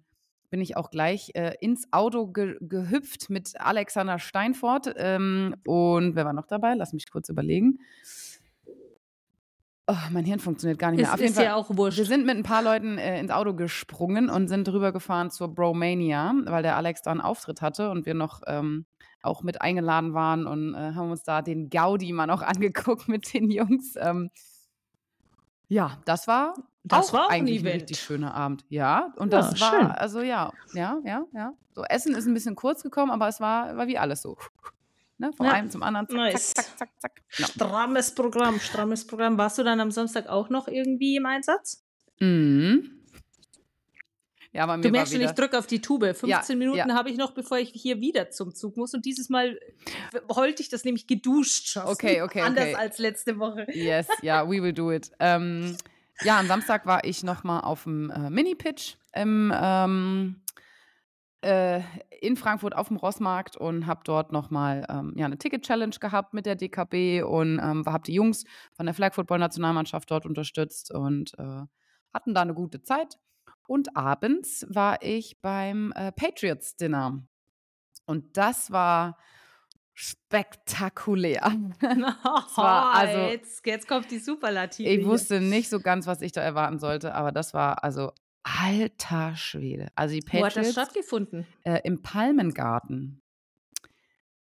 [0.50, 4.94] bin ich auch gleich äh, ins Auto ge gehüpft mit Alexander Steinfort.
[4.96, 6.74] Ähm, und wer war noch dabei?
[6.74, 7.80] Lass mich kurz überlegen.
[9.86, 11.08] Oh, mein Hirn funktioniert gar nicht mehr.
[11.08, 11.98] Ist, Auf jeden ist Fall, ja auch wurscht.
[11.98, 15.54] Wir sind mit ein paar Leuten äh, ins Auto gesprungen und sind drüber gefahren zur
[15.54, 18.86] Bromania, weil der Alex da einen Auftritt hatte und wir noch ähm,
[19.24, 23.32] auch mit eingeladen waren und äh, haben uns da den Gaudi mal noch angeguckt mit
[23.34, 23.94] den Jungs.
[23.96, 24.30] Ähm,
[25.68, 28.64] ja, das war das auch war eigentlich ein, ein, richtig schöner Abend.
[28.68, 29.86] Ja, und ja, das war, schön.
[29.86, 31.54] also ja, ja, ja, ja.
[31.72, 34.36] So, Essen ist ein bisschen kurz gekommen, aber es war, war wie alles so.
[35.16, 35.32] Ne?
[35.32, 35.52] Von ja.
[35.52, 36.06] einem zum anderen.
[36.08, 36.52] Zack, nice.
[36.52, 37.50] zack, zack, zack, zack.
[37.50, 39.38] Strammes Programm, strammes Programm.
[39.38, 41.84] Warst du dann am Samstag auch noch irgendwie im Einsatz?
[42.20, 43.03] Mhm.
[44.54, 46.04] Ja, aber mir du merkst schon, ich drücke auf die Tube.
[46.04, 46.94] 15 ja, Minuten ja.
[46.94, 48.94] habe ich noch, bevor ich hier wieder zum Zug muss.
[48.94, 49.58] Und dieses Mal
[50.28, 51.90] wollte ich das nämlich geduscht schaffen.
[51.90, 52.76] Okay, okay, Anders okay.
[52.76, 53.66] als letzte Woche.
[53.72, 55.10] Yes, ja, yeah, we will do it.
[55.18, 55.76] Ähm,
[56.22, 60.40] ja, am Samstag war ich noch mal auf dem äh, Mini-Pitch im, ähm,
[61.40, 61.80] äh,
[62.20, 66.32] in Frankfurt auf dem Rossmarkt und habe dort noch mal ähm, ja, eine Ticket-Challenge gehabt
[66.32, 70.94] mit der DKB und ähm, habe die Jungs von der Flag Football Nationalmannschaft dort unterstützt
[70.94, 71.62] und äh,
[72.12, 73.18] hatten da eine gute Zeit.
[73.66, 77.26] Und abends war ich beim äh, Patriots Dinner.
[78.06, 79.16] Und das war
[79.94, 81.42] spektakulär.
[81.80, 84.88] war also, jetzt, jetzt kommt die Superlative.
[84.88, 89.36] Ich wusste nicht so ganz, was ich da erwarten sollte, aber das war also alter
[89.36, 89.88] Schwede.
[89.94, 91.46] Also die Patriots, Wo hat das stattgefunden?
[91.62, 93.22] Äh, Im Palmengarten.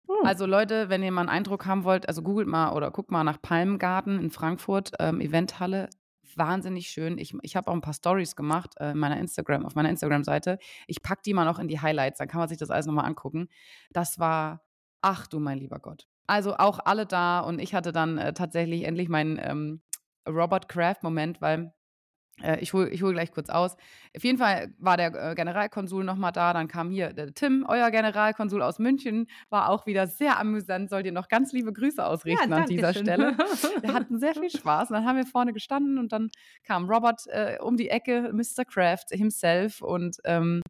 [0.08, 0.26] Hm.
[0.26, 3.24] Also Leute, wenn ihr mal einen Eindruck haben wollt, also googelt mal oder guckt mal
[3.24, 5.90] nach Palmengarten in Frankfurt, ähm, Eventhalle
[6.38, 7.18] wahnsinnig schön.
[7.18, 10.60] Ich, ich habe auch ein paar Stories gemacht äh, meiner Instagram, auf meiner Instagram-Seite.
[10.88, 13.06] Ich packe die mal noch in die Highlights, dann kann man sich das alles nochmal
[13.06, 13.50] angucken.
[13.92, 14.62] Das war,
[15.02, 16.08] ach du mein lieber Gott.
[16.28, 19.82] Also auch alle da und ich hatte dann äh, tatsächlich endlich mein ähm,
[20.28, 21.74] Robert Kraft-Moment, weil
[22.60, 23.78] ich hole ich hol gleich kurz aus.
[24.16, 26.54] Auf jeden Fall war der äh, Generalkonsul nochmal da.
[26.54, 30.90] Dann kam hier der Tim, euer Generalkonsul aus München, war auch wieder sehr amüsant.
[30.90, 33.04] Soll dir noch ganz liebe Grüße ausrichten ja, an dieser schön.
[33.04, 33.38] Stelle.
[33.82, 34.90] Wir hatten sehr viel Spaß.
[34.90, 36.30] Und dann haben wir vorne gestanden und dann
[36.64, 38.66] kam Robert äh, um die Ecke, Mr.
[38.66, 39.82] Kraft himself.
[39.82, 40.62] Und ähm,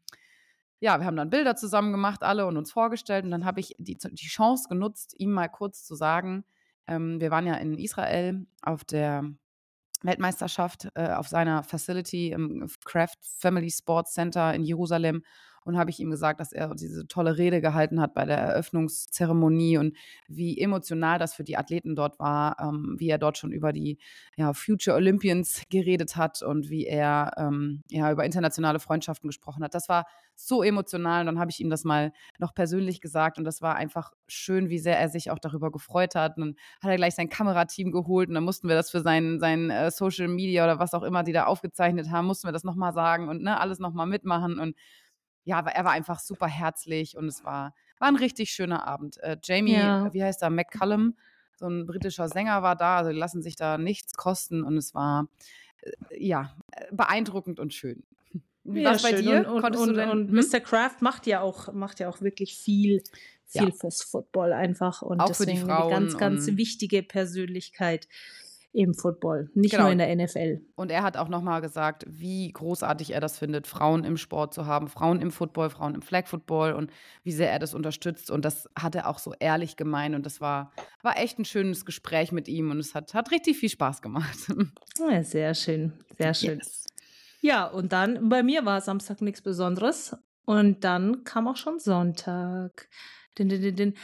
[0.80, 3.24] ja, wir haben dann Bilder zusammen gemacht, alle und uns vorgestellt.
[3.24, 6.44] Und dann habe ich die, die Chance genutzt, ihm mal kurz zu sagen,
[6.86, 9.24] ähm, wir waren ja in Israel auf der
[10.06, 15.22] Weltmeisterschaft äh, auf seiner Facility im Kraft Family Sports Center in Jerusalem
[15.66, 19.78] und habe ich ihm gesagt, dass er diese tolle Rede gehalten hat bei der Eröffnungszeremonie
[19.78, 19.96] und
[20.28, 23.98] wie emotional das für die Athleten dort war, ähm, wie er dort schon über die
[24.36, 29.74] ja, Future Olympians geredet hat und wie er ähm, ja, über internationale Freundschaften gesprochen hat.
[29.74, 33.44] Das war so emotional und dann habe ich ihm das mal noch persönlich gesagt und
[33.44, 36.36] das war einfach schön, wie sehr er sich auch darüber gefreut hat.
[36.36, 39.40] Und dann hat er gleich sein Kamerateam geholt und dann mussten wir das für sein,
[39.40, 42.64] sein äh, Social Media oder was auch immer die da aufgezeichnet haben, mussten wir das
[42.64, 44.76] nochmal sagen und ne, alles nochmal mitmachen und
[45.46, 49.16] ja, er war einfach super herzlich und es war, war ein richtig schöner Abend.
[49.18, 50.12] Äh, Jamie, ja.
[50.12, 51.16] wie heißt er, McCallum,
[51.54, 54.92] so ein britischer Sänger war da, also die lassen sich da nichts kosten und es
[54.92, 55.28] war
[55.82, 56.56] äh, ja
[56.90, 58.02] beeindruckend und schön.
[58.64, 59.48] Wie ja, war es bei dir?
[59.48, 60.34] Und, und, du denn, und hm?
[60.34, 60.58] Mr.
[60.58, 63.04] Kraft macht ja auch, macht ja auch wirklich viel,
[63.46, 63.70] viel ja.
[63.70, 68.08] fürs Football einfach und auch deswegen für die Frauen eine ganz, ganz wichtige Persönlichkeit
[68.76, 69.84] im Football, nicht genau.
[69.84, 70.60] nur in der NFL.
[70.74, 74.66] Und er hat auch nochmal gesagt, wie großartig er das findet, Frauen im Sport zu
[74.66, 76.90] haben, Frauen im Football, Frauen im Flag Football und
[77.22, 78.30] wie sehr er das unterstützt.
[78.30, 80.14] Und das hat er auch so ehrlich gemeint.
[80.14, 83.56] Und das war, war echt ein schönes Gespräch mit ihm und es hat, hat richtig
[83.56, 84.38] viel Spaß gemacht.
[84.98, 86.58] Ja, sehr schön, sehr schön.
[86.58, 86.86] Yes.
[87.40, 90.16] Ja, und dann, bei mir war Samstag nichts Besonderes.
[90.46, 92.88] Und dann kam auch schon Sonntag.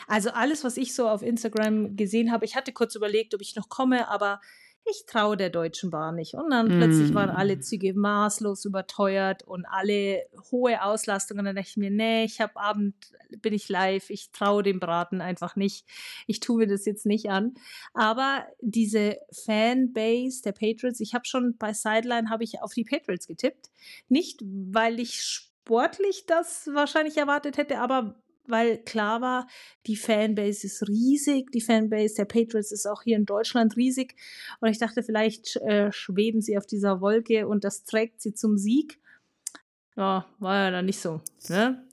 [0.07, 3.57] Also alles, was ich so auf Instagram gesehen habe, ich hatte kurz überlegt, ob ich
[3.57, 4.41] noch komme, aber
[4.85, 6.35] ich traue der Deutschen Bahn nicht.
[6.35, 6.79] Und dann mm.
[6.79, 7.63] plötzlich waren alle mm.
[7.63, 11.41] Züge maßlos überteuert und alle hohe Auslastungen.
[11.41, 12.95] Und dann dachte ich mir, nee, ich habe Abend,
[13.41, 15.87] bin ich live, ich traue dem Braten einfach nicht.
[16.27, 17.55] Ich tue mir das jetzt nicht an.
[17.95, 23.27] Aber diese Fanbase der Patriots, ich habe schon bei Sideline, habe ich auf die Patriots
[23.27, 23.71] getippt.
[24.09, 28.17] Nicht, weil ich sportlich das wahrscheinlich erwartet hätte, aber
[28.47, 29.47] weil klar war,
[29.87, 34.17] die Fanbase ist riesig, die Fanbase der Patriots ist auch hier in Deutschland riesig.
[34.61, 38.59] Und ich dachte, vielleicht äh, schweben sie auf dieser Wolke und das trägt sie zum
[38.59, 38.99] Sieg.
[39.97, 41.21] Ja, war ja dann nicht so.
[41.49, 41.87] Ne?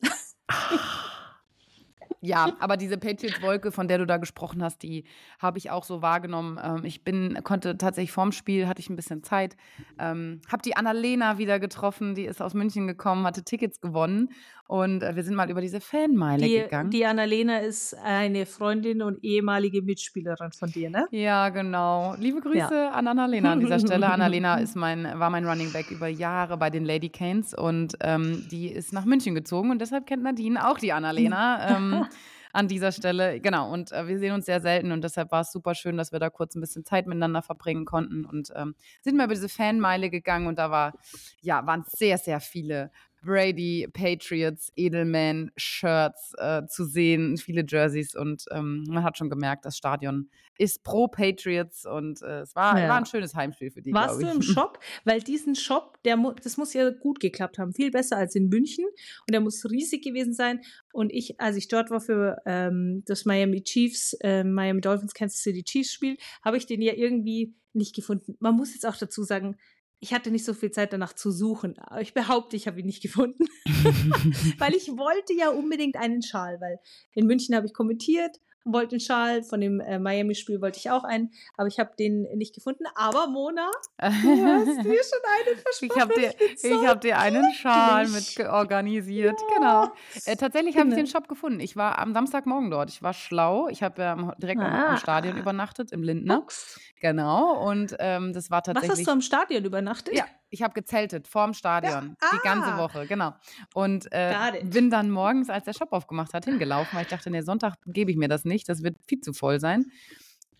[2.21, 5.05] Ja, aber diese Patriots-Wolke, von der du da gesprochen hast, die
[5.39, 6.60] habe ich auch so wahrgenommen.
[6.62, 9.55] Ähm, ich bin, konnte tatsächlich vorm Spiel, hatte ich ein bisschen Zeit,
[9.97, 14.29] ähm, habe die Annalena wieder getroffen, die ist aus München gekommen, hatte Tickets gewonnen
[14.69, 16.91] und äh, wir sind mal über diese Fanmeile die, gegangen.
[16.91, 21.08] Die Annalena ist eine Freundin und ehemalige Mitspielerin von dir, ne?
[21.10, 22.13] Ja, genau.
[22.19, 22.91] Liebe Grüße ja.
[22.91, 24.08] an Annalena an dieser Stelle.
[24.08, 28.47] Annalena ist mein, war mein Running Back über Jahre bei den Lady Canes und ähm,
[28.51, 31.75] die ist nach München gezogen und deshalb kennt Nadine auch die Annalena.
[31.75, 32.05] ähm,
[32.52, 33.40] an dieser Stelle.
[33.40, 36.12] Genau, und äh, wir sehen uns sehr selten und deshalb war es super schön, dass
[36.12, 39.50] wir da kurz ein bisschen Zeit miteinander verbringen konnten und ähm, sind mal über diese
[39.50, 40.94] Fanmeile gegangen und da war,
[41.42, 48.45] ja, waren sehr, sehr viele Brady, Patriots, Edelman, Shirts äh, zu sehen, viele Jerseys und
[48.51, 50.29] ähm, man hat schon gemerkt, das Stadion
[50.60, 52.89] ist pro Patriots und äh, es war, ja.
[52.89, 53.93] war ein schönes Heimspiel für die.
[53.93, 54.77] Warst du im Shop?
[55.05, 58.86] Weil diesen Shop, der das muss ja gut geklappt haben, viel besser als in München
[58.86, 60.62] und der muss riesig gewesen sein.
[60.91, 65.41] Und ich, als ich dort war für ähm, das Miami Chiefs, äh, Miami Dolphins Kansas
[65.41, 68.36] City Chiefs Spiel, habe ich den ja irgendwie nicht gefunden.
[68.39, 69.55] Man muss jetzt auch dazu sagen,
[70.00, 71.78] ich hatte nicht so viel Zeit danach zu suchen.
[71.80, 73.46] Aber ich behaupte, ich habe ihn nicht gefunden.
[74.58, 76.80] weil ich wollte ja unbedingt einen Schal, weil
[77.14, 81.04] in München habe ich kommentiert wollte einen Schal, von dem äh, Miami-Spiel wollte ich auch
[81.04, 82.84] einen, aber ich habe den nicht gefunden.
[82.95, 85.82] Aber Mona, du hast mir schon einen versprochen.
[85.82, 89.56] Ich habe dir, so hab dir einen Schal mit organisiert, ja.
[89.56, 89.91] genau.
[90.26, 91.60] Äh, tatsächlich habe ich den Shop gefunden.
[91.60, 92.89] Ich war am Samstagmorgen dort.
[92.89, 93.67] Ich war schlau.
[93.69, 94.91] Ich habe ähm, direkt ah.
[94.91, 96.39] im Stadion übernachtet, im Lindner.
[96.39, 96.80] Ups.
[97.02, 98.91] Genau, und ähm, das war tatsächlich.
[98.91, 100.15] Was hast du am Stadion übernachtet?
[100.15, 102.30] Ja, ich habe gezeltet vorm Stadion ja, ah.
[102.34, 103.34] die ganze Woche, genau.
[103.74, 107.42] Und äh, bin dann morgens, als der Shop aufgemacht hat, hingelaufen, weil ich dachte, nee,
[107.42, 109.86] Sonntag gebe ich mir das nicht, das wird viel zu voll sein.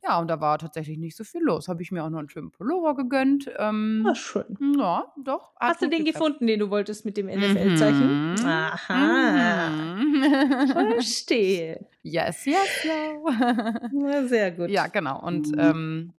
[0.04, 1.68] Ja, und da war tatsächlich nicht so viel los.
[1.68, 3.52] Habe ich mir auch noch einen schönen Pullover gegönnt.
[3.58, 4.46] Ähm, Ach, schön.
[4.78, 5.52] Ja, doch.
[5.60, 6.26] Hast du den geklappt.
[6.26, 8.34] gefunden, den du wolltest mit dem NFL-Zeichen?
[8.34, 8.46] Mhm.
[8.46, 9.70] Aha.
[9.70, 10.68] Mhm.
[10.94, 11.86] Verstehe.
[12.02, 12.88] Yes, yes,
[13.92, 14.28] no.
[14.28, 14.70] Sehr gut.
[14.70, 15.22] Ja, genau.
[15.22, 16.14] Und ähm,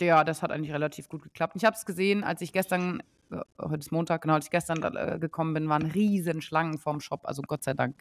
[0.00, 1.54] ja, das hat eigentlich relativ gut geklappt.
[1.56, 4.82] Ich habe es gesehen, als ich gestern, äh, heute ist Montag, genau, als ich gestern
[4.82, 7.20] äh, gekommen bin, waren riesen Schlangen vorm Shop.
[7.24, 7.96] Also Gott sei Dank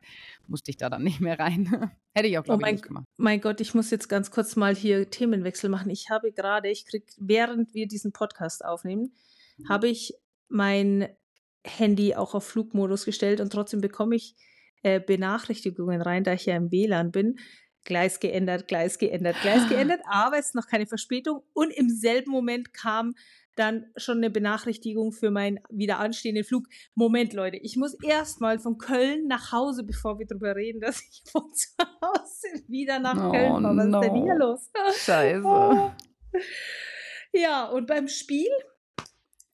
[0.48, 1.92] musste ich da dann nicht mehr rein.
[2.14, 3.06] Hätte ich auch, glaube oh ich, nicht gemacht.
[3.18, 5.90] Mein Gott, ich muss jetzt ganz kurz mal hier Themenwechsel machen.
[5.90, 9.14] Ich habe gerade, ich kriege, während wir diesen Podcast aufnehmen,
[9.68, 10.14] habe ich
[10.48, 11.10] mein
[11.66, 14.36] Handy auch auf Flugmodus gestellt und trotzdem bekomme ich
[14.84, 17.38] äh, Benachrichtigungen rein, da ich ja im WLAN bin.
[17.86, 21.44] Gleis geändert, Gleis geändert, Gleis geändert, aber es ist noch keine Verspätung.
[21.54, 23.14] Und im selben Moment kam
[23.56, 26.68] dann schon eine Benachrichtigung für meinen wieder anstehenden Flug.
[26.96, 31.24] Moment, Leute, ich muss erstmal von Köln nach Hause, bevor wir darüber reden, dass ich
[31.30, 31.68] von zu
[32.02, 33.78] Hause wieder nach oh, Köln fahre.
[33.78, 34.02] Was no.
[34.02, 34.70] ist denn hier los?
[35.06, 35.44] Scheiße.
[35.46, 35.92] Oh.
[37.32, 38.50] Ja, und beim Spiel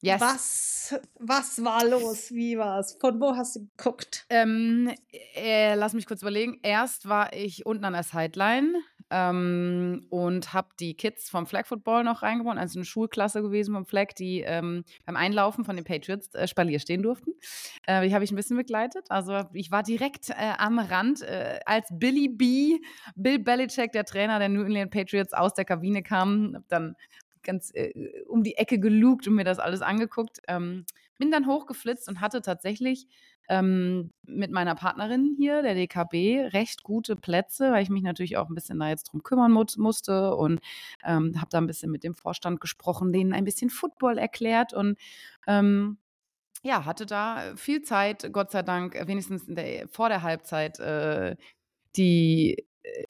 [0.06, 0.20] Yes.
[0.20, 2.30] Was, was war los?
[2.30, 2.96] Wie war es?
[3.00, 4.24] Von wo hast du geguckt?
[4.30, 4.92] Ähm,
[5.34, 6.60] äh, lass mich kurz überlegen.
[6.62, 8.74] Erst war ich unten an der Sideline
[9.10, 12.58] ähm, und habe die Kids vom Flag Football noch reingebracht.
[12.58, 16.78] Also eine Schulklasse gewesen vom Flag, die ähm, beim Einlaufen von den Patriots äh, Spalier
[16.78, 17.32] stehen durften.
[17.86, 19.06] Äh, die habe ich ein bisschen begleitet.
[19.08, 22.78] Also ich war direkt äh, am Rand, äh, als Billy B,
[23.16, 26.64] Bill Belichick, der Trainer der New England Patriots, aus der Kabine kam.
[26.68, 26.94] Dann
[27.46, 27.92] ganz äh,
[28.26, 30.40] um die Ecke gelugt und mir das alles angeguckt.
[30.48, 30.84] Ähm,
[31.18, 33.06] bin dann hochgeflitzt und hatte tatsächlich
[33.48, 38.48] ähm, mit meiner Partnerin hier, der DKB, recht gute Plätze, weil ich mich natürlich auch
[38.48, 40.60] ein bisschen da jetzt drum kümmern mu musste und
[41.04, 44.98] ähm, habe da ein bisschen mit dem Vorstand gesprochen, denen ein bisschen Football erklärt und
[45.46, 45.98] ähm,
[46.62, 51.36] ja, hatte da viel Zeit, Gott sei Dank, wenigstens der, vor der Halbzeit äh,
[51.96, 53.04] die äh,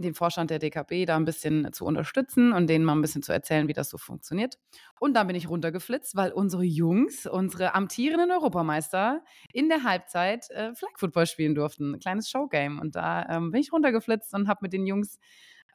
[0.00, 3.32] den Vorstand der DKB da ein bisschen zu unterstützen und denen mal ein bisschen zu
[3.32, 4.58] erzählen, wie das so funktioniert.
[4.98, 10.74] Und dann bin ich runtergeflitzt, weil unsere Jungs, unsere amtierenden Europameister, in der Halbzeit äh,
[10.74, 11.94] Flag Football spielen durften.
[11.94, 12.80] Ein kleines Showgame.
[12.80, 15.18] Und da ähm, bin ich runtergeflitzt und habe mit den Jungs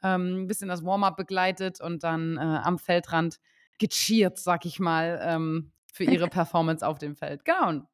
[0.02, 3.40] ähm, ein bisschen das Warm-up begleitet und dann äh, am Feldrand
[3.78, 7.44] gecheert, sag ich mal, ähm, für ihre Performance auf dem Feld.
[7.44, 7.68] Genau.
[7.68, 7.86] Und,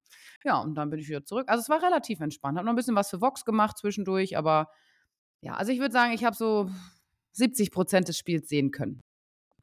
[0.44, 1.48] ja, und dann bin ich wieder zurück.
[1.48, 2.58] Also es war relativ entspannt.
[2.58, 4.68] Habe noch ein bisschen was für Vox gemacht zwischendurch, aber
[5.42, 6.70] ja, also ich würde sagen, ich habe so
[7.32, 9.00] 70 Prozent des Spiels sehen können.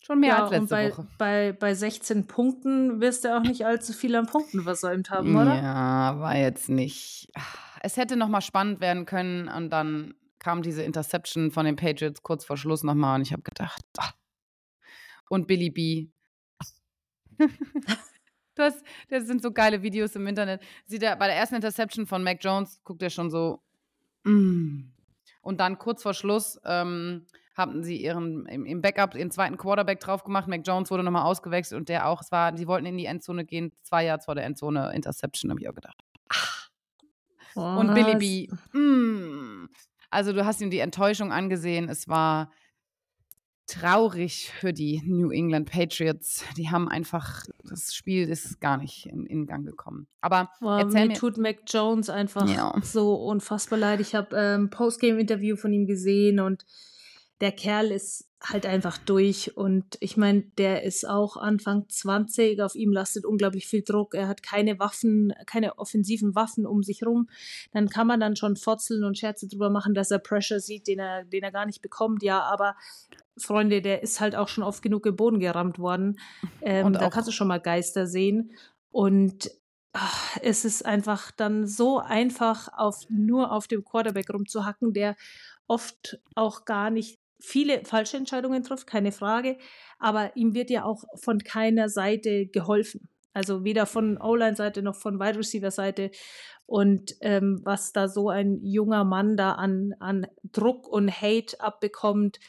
[0.01, 1.07] Schon mehr ja, als letzte und bei, Woche.
[1.17, 5.55] Bei, bei 16 Punkten wirst du auch nicht allzu viel an Punkten versäumt haben, oder?
[5.55, 7.27] Ja, war jetzt nicht.
[7.81, 12.23] Es hätte noch mal spannend werden können und dann kam diese Interception von den Patriots
[12.23, 14.13] kurz vor Schluss nochmal und ich habe gedacht, ach.
[15.29, 16.07] und Billy B.
[18.55, 20.61] das, das sind so geile Videos im Internet.
[20.85, 23.61] Sieht er bei der ersten Interception von Mac Jones, guckt er schon so,
[24.23, 24.91] mm,
[25.49, 29.99] und dann kurz vor Schluss ähm, haben sie ihren im, im, Backup ihren zweiten Quarterback
[29.99, 30.47] drauf gemacht.
[30.47, 32.21] Mac Jones wurde nochmal ausgewechselt und der auch.
[32.21, 35.59] Es war, sie wollten in die Endzone gehen, zwei Jahre vor der Endzone Interception, habe
[35.59, 35.99] ich auch gedacht.
[36.29, 36.69] Ach.
[37.55, 38.77] Und Billy B.
[38.77, 39.69] Mm.
[40.11, 41.89] Also du hast ihm die Enttäuschung angesehen.
[41.89, 42.51] Es war
[43.69, 46.43] traurig für die New England Patriots.
[46.57, 50.07] Die haben einfach, das Spiel ist gar nicht in, in Gang gekommen.
[50.21, 52.73] Aber Boah, mir, mir, tut Mac Jones einfach ja.
[52.81, 53.99] so unfassbar leid.
[53.99, 56.65] Ich habe ähm, Postgame-Interview von ihm gesehen und
[57.41, 59.55] der Kerl ist halt einfach durch.
[59.57, 64.13] Und ich meine, der ist auch Anfang 20, auf ihm lastet unglaublich viel Druck.
[64.13, 67.29] Er hat keine Waffen, keine offensiven Waffen um sich rum.
[67.71, 70.99] Dann kann man dann schon fotzeln und Scherze drüber machen, dass er Pressure sieht, den
[70.99, 72.23] er, den er gar nicht bekommt.
[72.23, 72.75] Ja, aber
[73.37, 76.19] Freunde, der ist halt auch schon oft genug im Boden gerammt worden.
[76.61, 78.51] Ähm, da kannst du schon mal Geister sehen.
[78.91, 79.49] Und
[79.93, 85.15] ach, es ist einfach dann so einfach, auf, nur auf dem Quarterback rumzuhacken, der
[85.67, 89.57] oft auch gar nicht viele falsche Entscheidungen trifft, keine Frage.
[89.97, 93.09] Aber ihm wird ja auch von keiner Seite geholfen.
[93.33, 96.11] Also weder von O-Line-Seite noch von Wide Receiver-Seite.
[96.65, 102.39] Und ähm, was da so ein junger Mann da an, an Druck und Hate abbekommt,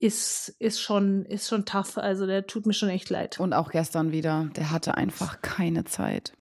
[0.00, 1.98] ist, ist, schon, ist schon tough.
[1.98, 3.40] Also der tut mir schon echt leid.
[3.40, 6.32] Und auch gestern wieder, der hatte einfach keine Zeit.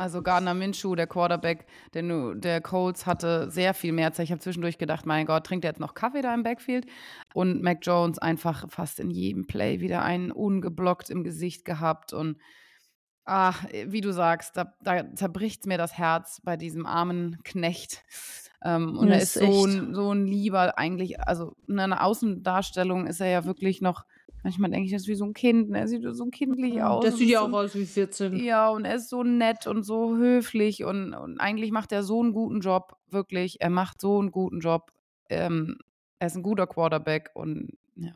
[0.00, 4.24] Also Gardner Minshew, der Quarterback der, der Colts, hatte sehr viel mehr Zeit.
[4.24, 6.86] Ich habe zwischendurch gedacht, mein Gott, trinkt er jetzt noch Kaffee da im Backfield?
[7.34, 12.14] Und Mac Jones einfach fast in jedem Play wieder einen ungeblockt im Gesicht gehabt.
[12.14, 12.38] Und
[13.26, 18.02] ach, wie du sagst, da, da zerbricht mir das Herz bei diesem armen Knecht.
[18.64, 23.20] Ähm, und er ist so ein, so ein lieber eigentlich, also in einer Außendarstellung ist
[23.20, 24.06] er ja wirklich noch
[24.42, 25.70] Manchmal denke ich, er ist wie so ein Kind.
[25.70, 25.80] Ne?
[25.80, 27.02] Er sieht so kindlich aus.
[27.02, 28.36] Der sieht ja auch aus wie 14.
[28.36, 30.84] Ja, und er ist so nett und so höflich.
[30.84, 32.96] Und, und eigentlich macht er so einen guten Job.
[33.10, 33.60] Wirklich.
[33.60, 34.92] Er macht so einen guten Job.
[35.28, 35.78] Ähm,
[36.18, 37.30] er ist ein guter Quarterback.
[37.34, 38.14] Und ja.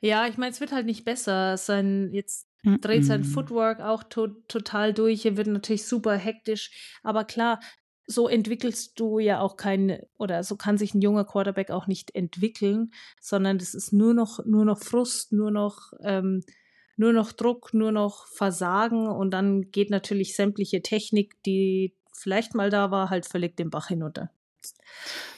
[0.00, 1.56] Ja, ich meine, es wird halt nicht besser.
[1.56, 2.48] Sein, jetzt
[2.80, 5.24] dreht sein Footwork auch to total durch.
[5.24, 6.70] Er wird natürlich super hektisch.
[7.02, 7.60] Aber klar,
[8.06, 12.14] so entwickelst du ja auch kein, oder so kann sich ein junger Quarterback auch nicht
[12.14, 16.42] entwickeln, sondern das ist nur noch, nur noch Frust, nur noch ähm,
[16.96, 22.70] nur noch Druck, nur noch Versagen und dann geht natürlich sämtliche Technik, die vielleicht mal
[22.70, 24.30] da war, halt völlig den Bach hinunter.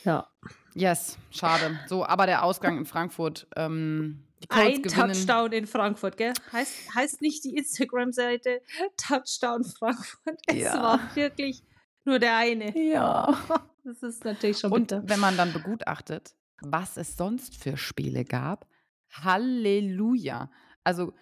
[0.04, 0.28] Ja.
[0.74, 1.80] Yes, schade.
[1.88, 3.48] So, aber der Ausgang in Frankfurt.
[3.56, 5.12] Ähm, ein gewinnen.
[5.12, 6.32] Touchdown in Frankfurt, gell?
[6.52, 8.62] Heißt, heißt nicht die Instagram-Seite
[8.96, 10.38] Touchdown Frankfurt.
[10.46, 10.80] Es ja.
[10.80, 11.64] war wirklich
[12.04, 12.76] nur der eine.
[12.76, 13.36] Ja.
[13.84, 14.98] Das ist natürlich schon bitter.
[14.98, 18.68] Und wenn man dann begutachtet, was es sonst für Spiele gab,
[19.10, 20.50] Halleluja.
[20.84, 21.14] Also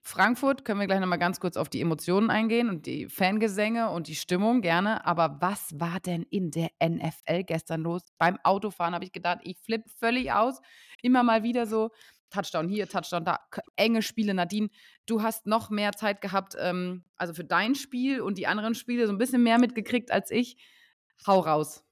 [0.00, 4.08] Frankfurt können wir gleich nochmal ganz kurz auf die Emotionen eingehen und die Fangesänge und
[4.08, 5.04] die Stimmung gerne.
[5.04, 8.02] Aber was war denn in der NFL gestern los?
[8.16, 10.62] Beim Autofahren habe ich gedacht, ich flippe völlig aus.
[11.02, 11.90] Immer mal wieder so
[12.30, 13.40] Touchdown hier, Touchdown da,
[13.76, 14.34] enge Spiele.
[14.34, 14.70] Nadine,
[15.06, 19.06] du hast noch mehr Zeit gehabt, ähm, also für dein Spiel und die anderen Spiele
[19.06, 20.56] so ein bisschen mehr mitgekriegt als ich.
[21.26, 21.84] Hau raus.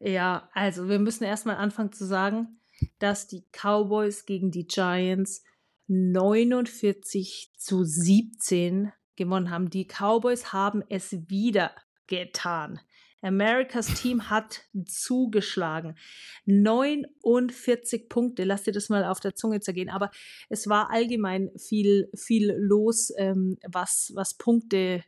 [0.00, 2.60] Ja, also wir müssen erstmal anfangen zu sagen,
[2.98, 5.42] dass die Cowboys gegen die Giants
[5.88, 9.70] 49 zu 17 gewonnen haben.
[9.70, 11.72] Die Cowboys haben es wieder
[12.06, 12.80] getan.
[13.22, 15.96] Americas Team hat zugeschlagen.
[16.44, 19.88] 49 Punkte, lass dir das mal auf der Zunge zergehen.
[19.90, 20.10] Aber
[20.48, 25.02] es war allgemein viel, viel los, ähm, was, was Punkte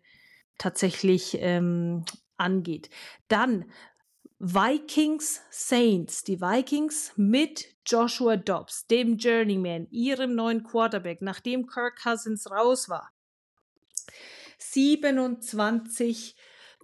[0.56, 2.04] tatsächlich ähm,
[2.36, 2.90] angeht.
[3.28, 3.66] Dann
[4.40, 6.22] Vikings Saints.
[6.22, 13.10] Die Vikings mit Joshua Dobbs, dem Journeyman, ihrem neuen Quarterback, nachdem Kirk Cousins raus war.
[14.58, 16.36] 27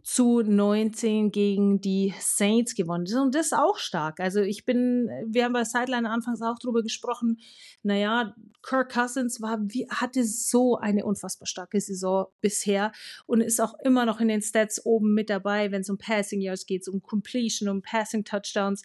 [0.04, 3.06] zu 19 gegen die Saints gewonnen.
[3.16, 4.20] Und das ist auch stark.
[4.20, 7.38] Also ich bin, wir haben bei Sideline anfangs auch drüber gesprochen,
[7.82, 12.92] naja, Kirk Cousins war, wie, hatte so eine unfassbar starke Saison bisher
[13.24, 16.42] und ist auch immer noch in den Stats oben mit dabei, wenn es um Passing
[16.42, 18.82] Yards geht, um Completion, um Passing Touchdowns.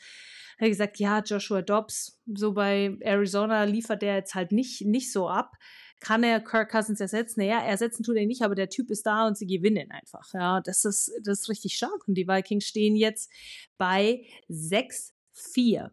[0.57, 5.11] Er hat gesagt, ja, Joshua Dobbs, so bei Arizona liefert der jetzt halt nicht, nicht
[5.11, 5.51] so ab
[5.99, 7.41] kann er Kirk Cousins ersetzen?
[7.41, 10.33] Naja, ersetzen tut er nicht, aber der Typ ist da und sie gewinnen einfach.
[10.33, 12.07] Ja, das ist, das ist richtig stark.
[12.07, 13.31] Und die Vikings stehen jetzt
[13.77, 15.91] bei 6-4.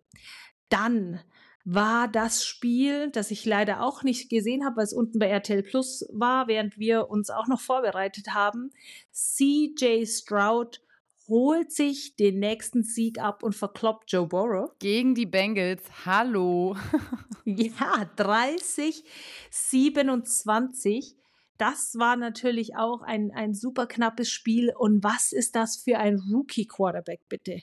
[0.69, 1.21] Dann
[1.65, 5.65] war das Spiel, das ich leider auch nicht gesehen habe, weil es unten bei RTL
[5.65, 8.71] Plus war, während wir uns auch noch vorbereitet haben.
[9.13, 10.81] CJ Stroud
[11.29, 14.71] holt sich den nächsten Sieg ab und verkloppt Joe Burrow.
[14.79, 15.83] Gegen die Bengals.
[16.05, 16.77] Hallo.
[17.45, 19.05] ja, 30,
[19.51, 21.17] 27.
[21.59, 24.73] Das war natürlich auch ein, ein super knappes Spiel.
[24.77, 27.63] Und was ist das für ein Rookie-Quarterback, bitte?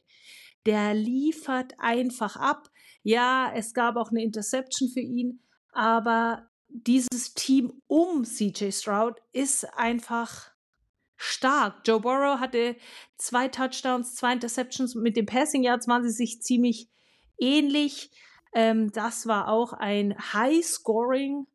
[0.66, 2.70] Der liefert einfach ab.
[3.04, 5.42] Ja, es gab auch eine Interception für ihn,
[5.74, 10.53] aber dieses Team um CJ Stroud ist einfach
[11.16, 11.82] stark.
[11.86, 12.76] Joe Burrow hatte
[13.18, 14.96] zwei Touchdowns, zwei Interceptions.
[14.96, 16.90] Mit den Passing Yards waren sie sich ziemlich
[17.40, 18.12] ähnlich.
[18.54, 21.48] Ähm, das war auch ein High-Scoring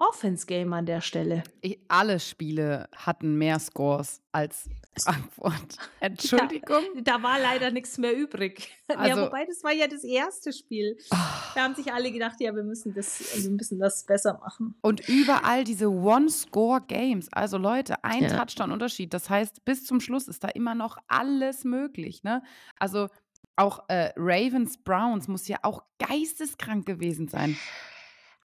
[0.00, 1.42] Offense-Game an der Stelle.
[1.60, 5.76] Ich, alle Spiele hatten mehr Scores als Frankfurt.
[6.00, 6.82] Entschuldigung.
[6.94, 8.70] Ja, da war leider nichts mehr übrig.
[8.88, 10.96] Also, ja, wobei das war ja das erste Spiel.
[11.10, 11.16] Oh.
[11.54, 14.74] Da haben sich alle gedacht, ja, wir müssen das, wir müssen das besser machen.
[14.80, 17.28] Und überall diese One-Score-Games.
[17.32, 18.38] Also Leute, ein ja.
[18.38, 19.12] Touchdown-Unterschied.
[19.12, 22.22] Das heißt, bis zum Schluss ist da immer noch alles möglich.
[22.22, 22.42] Ne?
[22.78, 23.08] Also
[23.56, 27.58] auch äh, Ravens Browns muss ja auch geisteskrank gewesen sein.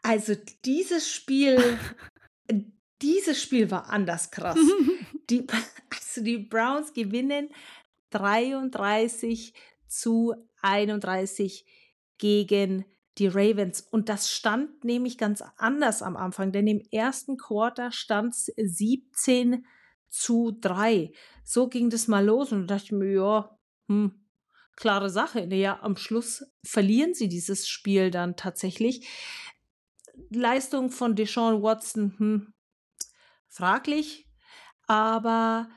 [0.02, 0.34] Also
[0.64, 1.78] dieses Spiel,
[3.02, 4.58] dieses Spiel war anders krass.
[5.30, 5.46] die,
[5.90, 7.50] also die Browns gewinnen
[8.10, 9.54] 33
[9.86, 11.64] zu 31
[12.18, 12.84] gegen
[13.18, 13.80] die Ravens.
[13.80, 19.66] Und das stand nämlich ganz anders am Anfang, denn im ersten Quarter stand es 17
[20.08, 21.12] zu 3.
[21.44, 24.12] So ging das mal los und da dachte ich mir, ja, hm,
[24.76, 25.46] klare Sache.
[25.46, 29.08] Naja, am Schluss verlieren sie dieses Spiel dann tatsächlich.
[30.30, 32.52] Leistung von Deshaun Watson, hm,
[33.48, 34.28] fraglich,
[34.86, 35.68] aber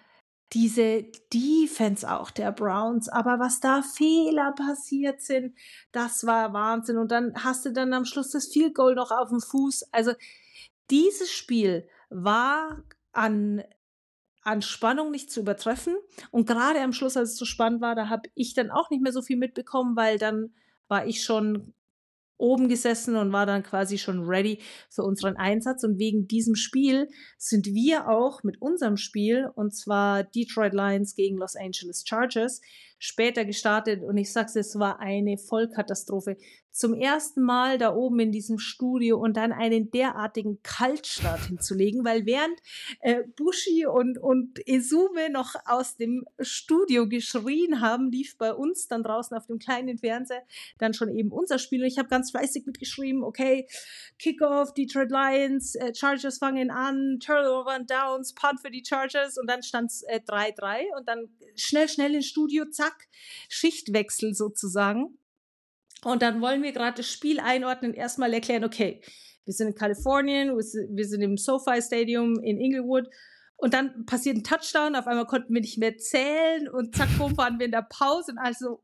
[0.54, 5.56] diese Defense auch der Browns, aber was da Fehler passiert sind,
[5.92, 6.98] das war Wahnsinn.
[6.98, 9.84] Und dann hast du dann am Schluss das Field Goal noch auf dem Fuß.
[9.94, 10.14] Also
[10.90, 12.84] dieses Spiel war
[13.14, 13.64] an,
[14.42, 15.96] an Spannung nicht zu übertreffen.
[16.32, 19.02] Und gerade am Schluss, als es so spannend war, da habe ich dann auch nicht
[19.02, 20.54] mehr so viel mitbekommen, weil dann
[20.90, 21.74] war ich schon
[22.42, 25.84] oben gesessen und war dann quasi schon ready für unseren Einsatz.
[25.84, 31.38] Und wegen diesem Spiel sind wir auch mit unserem Spiel, und zwar Detroit Lions gegen
[31.38, 32.62] Los Angeles Chargers,
[33.02, 34.04] später gestartet.
[34.04, 36.38] Und ich sag's, es war eine Vollkatastrophe.
[36.74, 42.26] zum ersten Mal da oben in diesem Studio und dann einen derartigen Kaltstart hinzulegen, weil
[42.26, 42.58] während
[43.02, 49.04] äh, Bushi und, und Esume noch aus dem Studio geschrien haben, lief bei uns dann
[49.04, 50.44] draußen auf dem kleinen Fernseher
[50.78, 53.68] dann schon eben unser Spiel und ich habe ganz fleißig mitgeschrieben, okay,
[54.18, 59.50] Kickoff, Detroit Lions, äh, Chargers fangen an, Turnover and Downs, Punt für die Chargers und
[59.50, 62.91] dann stand es 3-3 und dann schnell, schnell ins Studio, zack,
[63.50, 65.18] Schichtwechsel sozusagen.
[66.04, 69.02] Und dann wollen wir gerade das Spiel einordnen, erstmal erklären, okay,
[69.46, 73.08] wir sind in Kalifornien, wir sind im SoFi Stadium in Inglewood.
[73.58, 77.38] Und dann passiert ein Touchdown, auf einmal konnten wir nicht mehr zählen und zack, bumm,
[77.38, 78.82] waren wir in der Pause und also,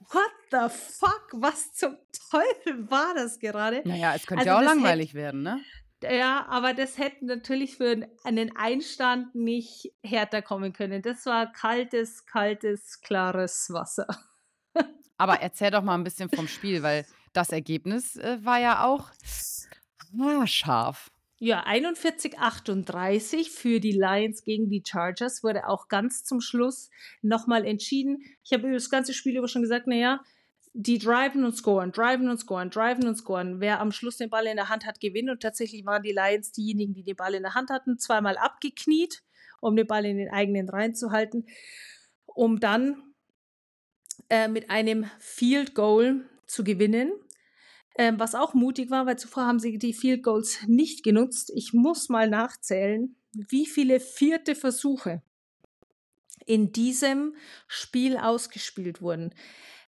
[0.00, 1.96] what the fuck, was zum
[2.30, 3.82] Teufel war das gerade?
[3.84, 5.60] Naja, es könnte also ja auch langweilig hätte, werden, ne?
[6.02, 11.02] Ja, aber das hätte natürlich für einen Einstand nicht härter kommen können.
[11.02, 14.06] Das war kaltes, kaltes, klares Wasser.
[15.18, 19.10] Aber erzähl doch mal ein bisschen vom Spiel, weil das Ergebnis äh, war ja auch
[20.20, 21.10] ah, scharf.
[21.40, 26.90] Ja, 41-38 für die Lions gegen die Chargers wurde auch ganz zum Schluss
[27.22, 28.22] nochmal entschieden.
[28.44, 30.20] Ich habe über das ganze Spiel über schon gesagt, naja,
[30.80, 33.60] die driven und scoren, driven und scoren, driven und scoren.
[33.60, 35.28] Wer am Schluss den Ball in der Hand hat, gewinnt.
[35.28, 39.24] Und tatsächlich waren die Lions diejenigen, die den Ball in der Hand hatten, zweimal abgekniet,
[39.60, 41.46] um den Ball in den eigenen reinzuhalten,
[42.26, 43.02] um dann
[44.30, 47.10] äh, mit einem Field Goal zu gewinnen.
[47.96, 51.50] Ähm, was auch mutig war, weil zuvor haben sie die Field Goals nicht genutzt.
[51.56, 55.22] Ich muss mal nachzählen, wie viele vierte Versuche
[56.46, 57.34] in diesem
[57.66, 59.34] Spiel ausgespielt wurden.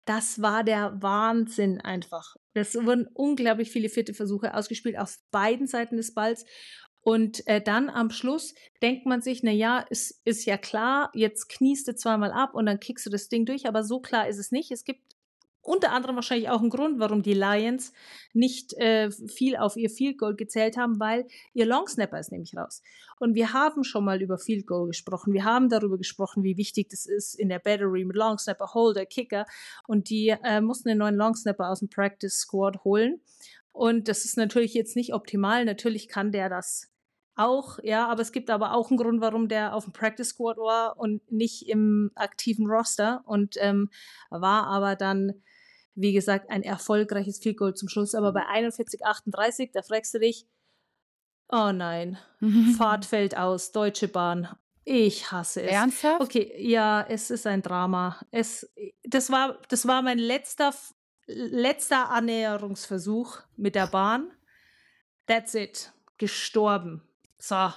[0.05, 2.35] Das war der Wahnsinn einfach.
[2.53, 6.45] Es wurden unglaublich viele vierte Versuche ausgespielt auf beiden Seiten des Balls.
[7.01, 11.49] Und äh, dann am Schluss denkt man sich, na ja, es ist ja klar, jetzt
[11.49, 14.39] kniest du zweimal ab und dann kickst du das Ding durch, aber so klar ist
[14.39, 14.71] es nicht.
[14.71, 15.14] Es gibt
[15.65, 17.91] unter anderem wahrscheinlich auch einen Grund, warum die Lions
[18.33, 22.55] nicht äh, viel auf ihr Field Goal gezählt haben, weil ihr Long Snapper ist nämlich
[22.55, 22.83] raus.
[23.19, 25.33] Und wir haben schon mal über Field Goal gesprochen.
[25.33, 29.05] Wir haben darüber gesprochen, wie wichtig das ist in der Battery mit Long Snapper, Holder,
[29.05, 29.45] Kicker.
[29.87, 33.21] Und die äh, mussten einen neuen Long Snapper aus dem Practice Squad holen.
[33.71, 35.65] Und das ist natürlich jetzt nicht optimal.
[35.65, 36.91] Natürlich kann der das
[37.35, 40.57] auch, ja, aber es gibt aber auch einen Grund, warum der auf dem Practice Squad
[40.57, 43.89] war und nicht im aktiven Roster und ähm,
[44.29, 45.41] war aber dann,
[45.95, 48.13] wie gesagt, ein erfolgreiches Field Goal zum Schluss.
[48.15, 50.45] Aber bei 41, 38, da fragst du dich,
[51.49, 52.17] oh nein,
[52.77, 54.49] Fahrt fällt aus, Deutsche Bahn.
[54.83, 55.71] Ich hasse es.
[55.71, 56.21] Ernsthaft?
[56.21, 58.19] Okay, ja, es ist ein Drama.
[58.29, 58.71] Es,
[59.03, 60.75] das war, das war mein letzter,
[61.25, 64.31] letzter Annäherungsversuch mit der Bahn.
[65.25, 65.91] That's it.
[66.19, 67.01] Gestorben.
[67.39, 67.71] So.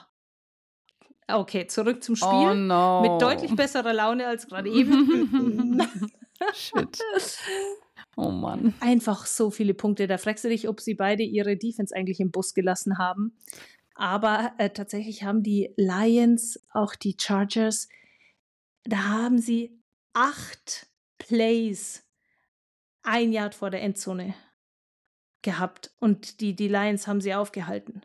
[1.29, 2.29] Okay, zurück zum Spiel.
[2.29, 3.01] Oh no.
[3.01, 5.81] Mit deutlich besserer Laune als gerade eben.
[6.55, 7.03] Shit.
[8.19, 8.75] Oh Mann.
[8.81, 10.09] Einfach so viele Punkte.
[10.09, 13.39] Da fragst du dich, ob sie beide ihre Defense eigentlich im Bus gelassen haben.
[13.95, 17.89] Aber äh, tatsächlich haben die Lions, auch die Chargers,
[18.83, 19.81] da haben sie
[20.15, 20.89] acht
[21.19, 22.05] Plays
[23.05, 24.35] ein Yard vor der Endzone
[25.43, 25.93] gehabt.
[26.01, 28.03] Und die, die Lions haben sie aufgehalten.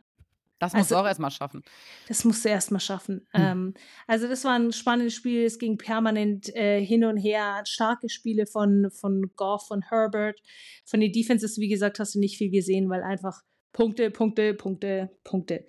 [0.64, 1.64] Das musst also, du auch erstmal schaffen.
[2.08, 3.28] Das musst du erstmal schaffen.
[3.32, 3.42] Hm.
[3.44, 3.74] Ähm,
[4.08, 5.46] also, das war ein spannendes Spiel.
[5.46, 7.64] Es ging permanent äh, hin und her.
[7.66, 10.40] Starke Spiele von, von Goff und Herbert.
[10.86, 13.42] Von den Defenses, wie gesagt, hast du nicht viel gesehen, weil einfach
[13.74, 15.66] Punkte, Punkte, Punkte, Punkte.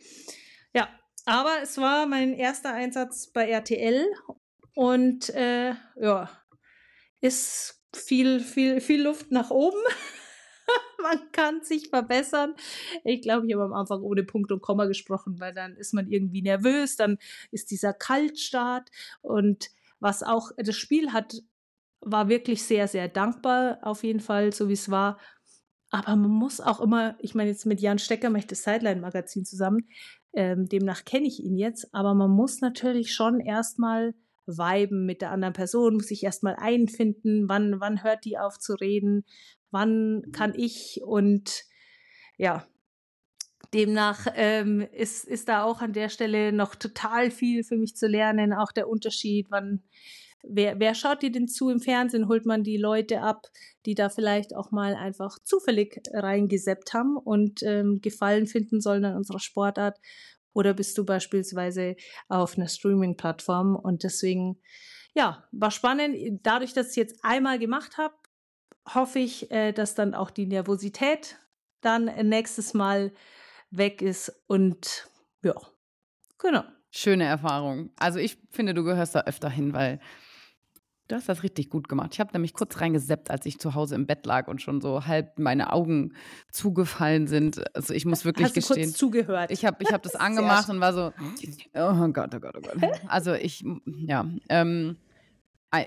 [0.74, 0.88] Ja,
[1.24, 4.06] aber es war mein erster Einsatz bei RTL
[4.74, 6.30] und äh, ja,
[7.20, 9.78] ist viel, viel, viel Luft nach oben.
[11.02, 12.54] man kann sich verbessern.
[13.04, 16.08] Ich glaube, ich habe am Anfang ohne Punkt und Komma gesprochen, weil dann ist man
[16.08, 17.18] irgendwie nervös, dann
[17.50, 18.90] ist dieser Kaltstart
[19.22, 21.42] und was auch das Spiel hat,
[22.00, 25.18] war wirklich sehr, sehr dankbar, auf jeden Fall, so wie es war.
[25.90, 29.44] Aber man muss auch immer, ich meine, jetzt mit Jan Stecker mache ich das Sideline-Magazin
[29.44, 29.88] zusammen,
[30.34, 34.14] ähm, demnach kenne ich ihn jetzt, aber man muss natürlich schon erstmal
[34.46, 38.74] viben mit der anderen Person, muss sich erstmal einfinden, wann, wann hört die auf zu
[38.74, 39.24] reden,
[39.74, 41.64] wann kann ich und
[42.38, 42.66] ja,
[43.74, 48.06] demnach ähm, ist, ist da auch an der Stelle noch total viel für mich zu
[48.06, 49.82] lernen, auch der Unterschied, wann
[50.46, 52.28] Wer, wer schaut dir denn zu im Fernsehen?
[52.28, 53.46] Holt man die Leute ab,
[53.86, 59.16] die da vielleicht auch mal einfach zufällig reingeseppt haben und ähm, Gefallen finden sollen an
[59.16, 59.98] unserer Sportart?
[60.52, 61.96] Oder bist du beispielsweise
[62.28, 63.74] auf einer Streaming-Plattform?
[63.74, 64.60] Und deswegen,
[65.14, 66.40] ja, war spannend.
[66.42, 68.14] Dadurch, dass ich es jetzt einmal gemacht habe,
[68.92, 71.36] hoffe ich, äh, dass dann auch die Nervosität
[71.80, 73.12] dann nächstes Mal
[73.70, 75.08] weg ist und
[75.42, 75.54] ja,
[76.38, 76.64] genau.
[76.90, 77.90] Schöne Erfahrung.
[77.96, 80.00] Also ich finde, du gehörst da öfter hin, weil
[81.06, 82.10] Du hast das richtig gut gemacht.
[82.14, 85.04] Ich habe nämlich kurz reingeseppt, als ich zu Hause im Bett lag und schon so
[85.04, 86.14] halb meine Augen
[86.50, 87.62] zugefallen sind.
[87.76, 88.84] Also ich muss wirklich Hast du gestehen.
[88.86, 89.50] kurz zugehört?
[89.50, 91.12] Ich habe ich hab das angemacht und war so,
[91.74, 93.00] oh Gott, oh Gott, oh Gott.
[93.06, 94.96] Also ich, ja, ähm,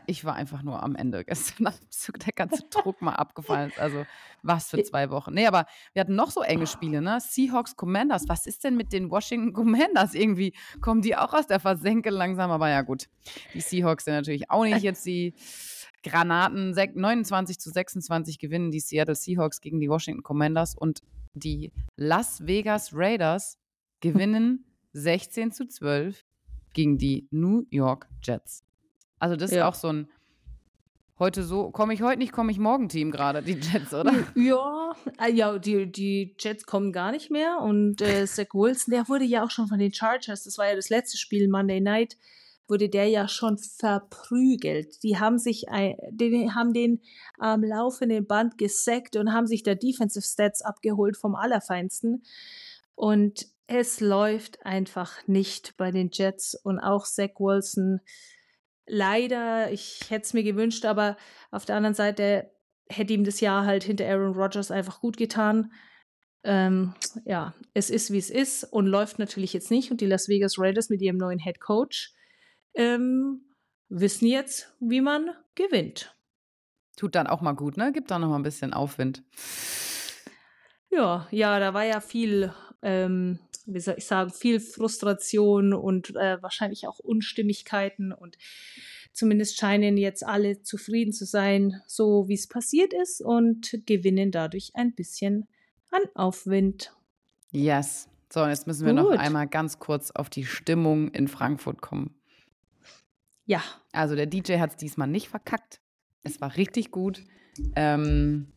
[0.06, 3.80] ich war einfach nur am Ende gestern, als der ganze Druck mal abgefallen ist.
[3.80, 4.06] Also
[4.44, 5.34] was für zwei Wochen.
[5.34, 7.20] Nee, aber wir hatten noch so enge Spiele, ne?
[7.20, 8.28] Seahawks Commanders.
[8.28, 10.14] Was ist denn mit den Washington Commanders?
[10.14, 13.08] Irgendwie kommen die auch aus der Versenke langsam, aber ja gut.
[13.54, 15.34] Die Seahawks sind natürlich auch nicht jetzt die
[16.04, 16.72] Granaten.
[16.72, 21.02] 29 zu 26 gewinnen die Seattle Seahawks gegen die Washington Commanders und
[21.34, 23.58] die Las Vegas Raiders
[24.00, 26.24] gewinnen 16 zu 12
[26.74, 28.67] gegen die New York Jets.
[29.20, 29.58] Also das ja.
[29.58, 30.08] ist auch so ein
[31.20, 34.14] heute so, komme ich heute nicht, komme ich morgen Team gerade, die Jets, oder?
[34.36, 39.08] Ja, äh, ja, die, die Jets kommen gar nicht mehr und äh, Zach Wilson, der
[39.08, 42.18] wurde ja auch schon von den Chargers, das war ja das letzte Spiel Monday Night,
[42.68, 45.02] wurde der ja schon verprügelt.
[45.04, 45.66] Die haben sich,
[46.12, 47.02] die haben den
[47.40, 52.24] am ähm, laufenden Band gesackt und haben sich der Defensive Stats abgeholt vom Allerfeinsten.
[52.96, 58.02] Und es läuft einfach nicht bei den Jets und auch Zach Wilson
[58.88, 61.18] leider, ich hätte es mir gewünscht, aber
[61.52, 62.52] auf der anderen Seite
[62.90, 65.72] hätte ihm das Jahr halt hinter Aaron Rodgers einfach gut getan.
[66.44, 66.94] Ähm,
[67.26, 69.92] ja, es ist wie es ist und läuft natürlich jetzt nicht.
[69.92, 72.14] Und die Las Vegas Raiders mit ihrem neuen Head Coach
[72.74, 73.42] ähm,
[73.90, 76.16] wissen jetzt, wie man gewinnt.
[76.96, 77.92] Tut dann auch mal gut, ne?
[77.92, 79.24] Gibt da noch mal ein bisschen Aufwind.
[80.90, 86.42] Ja, ja, da war ja viel ähm, wie soll ich sagen, viel Frustration und äh,
[86.42, 88.38] wahrscheinlich auch Unstimmigkeiten und
[89.14, 94.72] zumindest scheinen jetzt alle zufrieden zu sein, so wie es passiert ist und gewinnen dadurch
[94.74, 95.48] ein bisschen
[95.92, 96.94] an Aufwind.
[97.52, 98.10] Yes.
[98.32, 99.14] So, und jetzt müssen wir Gut.
[99.14, 102.14] noch einmal ganz kurz auf die Stimmung in Frankfurt kommen.
[103.46, 103.64] Ja.
[103.94, 105.82] Also der DJ hat es diesmal nicht verkackt.
[106.24, 107.24] Es war richtig gut.
[107.76, 108.52] Ähm,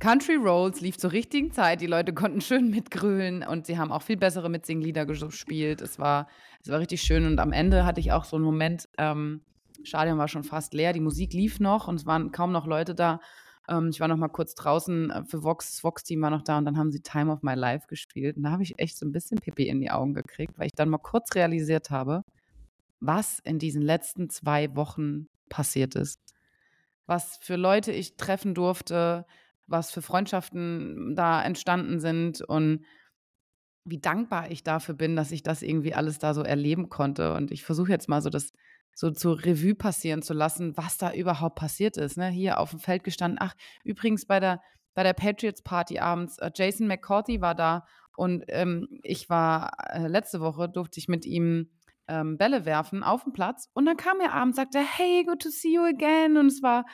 [0.00, 1.80] Country Rolls lief zur richtigen Zeit.
[1.80, 5.80] Die Leute konnten schön mitgrölen und sie haben auch viel bessere Mitsinglieder gespielt.
[5.80, 6.28] Es war,
[6.62, 7.26] es war richtig schön.
[7.26, 9.42] Und am Ende hatte ich auch so einen Moment, ähm,
[9.82, 12.94] Stadion war schon fast leer, die Musik lief noch und es waren kaum noch Leute
[12.94, 13.20] da.
[13.68, 16.58] Ähm, ich war noch mal kurz draußen äh, für Vox, das Vox-Team war noch da
[16.58, 18.36] und dann haben sie Time of My Life gespielt.
[18.36, 20.74] Und da habe ich echt so ein bisschen Pipi in die Augen gekriegt, weil ich
[20.74, 22.22] dann mal kurz realisiert habe,
[23.00, 26.20] was in diesen letzten zwei Wochen passiert ist.
[27.06, 29.24] Was für Leute ich treffen durfte,
[29.68, 32.84] was für Freundschaften da entstanden sind und
[33.84, 37.34] wie dankbar ich dafür bin, dass ich das irgendwie alles da so erleben konnte.
[37.34, 38.52] Und ich versuche jetzt mal so das
[38.94, 42.16] so zur Revue passieren zu lassen, was da überhaupt passiert ist.
[42.16, 42.28] Ne?
[42.30, 43.38] Hier auf dem Feld gestanden.
[43.40, 43.54] Ach,
[43.84, 44.60] übrigens bei der,
[44.94, 50.08] bei der Patriots Party abends, äh, Jason McCourty war da und ähm, ich war äh,
[50.08, 51.70] letzte Woche, durfte ich mit ihm
[52.08, 55.50] ähm, Bälle werfen auf dem Platz und dann kam er abends, sagte, hey, good to
[55.50, 56.36] see you again.
[56.36, 56.84] Und es war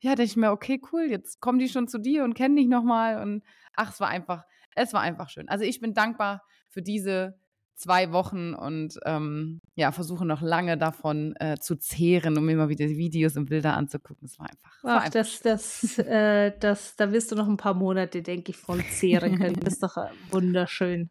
[0.00, 2.68] ja, dachte ich mir, okay, cool, jetzt kommen die schon zu dir und kennen dich
[2.68, 3.20] nochmal.
[3.22, 3.42] Und
[3.74, 4.44] ach, es war einfach,
[4.74, 5.48] es war einfach schön.
[5.48, 7.38] Also ich bin dankbar für diese
[7.78, 12.86] zwei Wochen und ähm, ja, versuche noch lange davon äh, zu zehren, um immer wieder
[12.86, 14.26] Videos und Bilder anzugucken.
[14.26, 14.72] Es war einfach.
[14.82, 18.56] Ach, einfach das, das, äh, das, da wirst du noch ein paar Monate, denke ich,
[18.56, 19.60] von zehren können.
[19.60, 21.10] Das ist doch äh, wunderschön.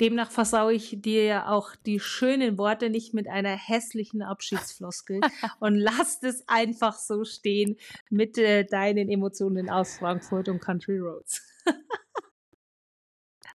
[0.00, 5.20] Demnach versaue ich dir ja auch die schönen Worte nicht mit einer hässlichen Abschiedsfloskel
[5.60, 7.76] und lass es einfach so stehen
[8.10, 11.42] mit äh, deinen Emotionen aus Frankfurt und Country Roads.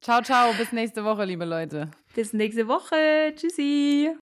[0.00, 1.90] ciao, ciao, bis nächste Woche, liebe Leute.
[2.14, 3.34] Bis nächste Woche.
[3.36, 4.16] Tschüssi.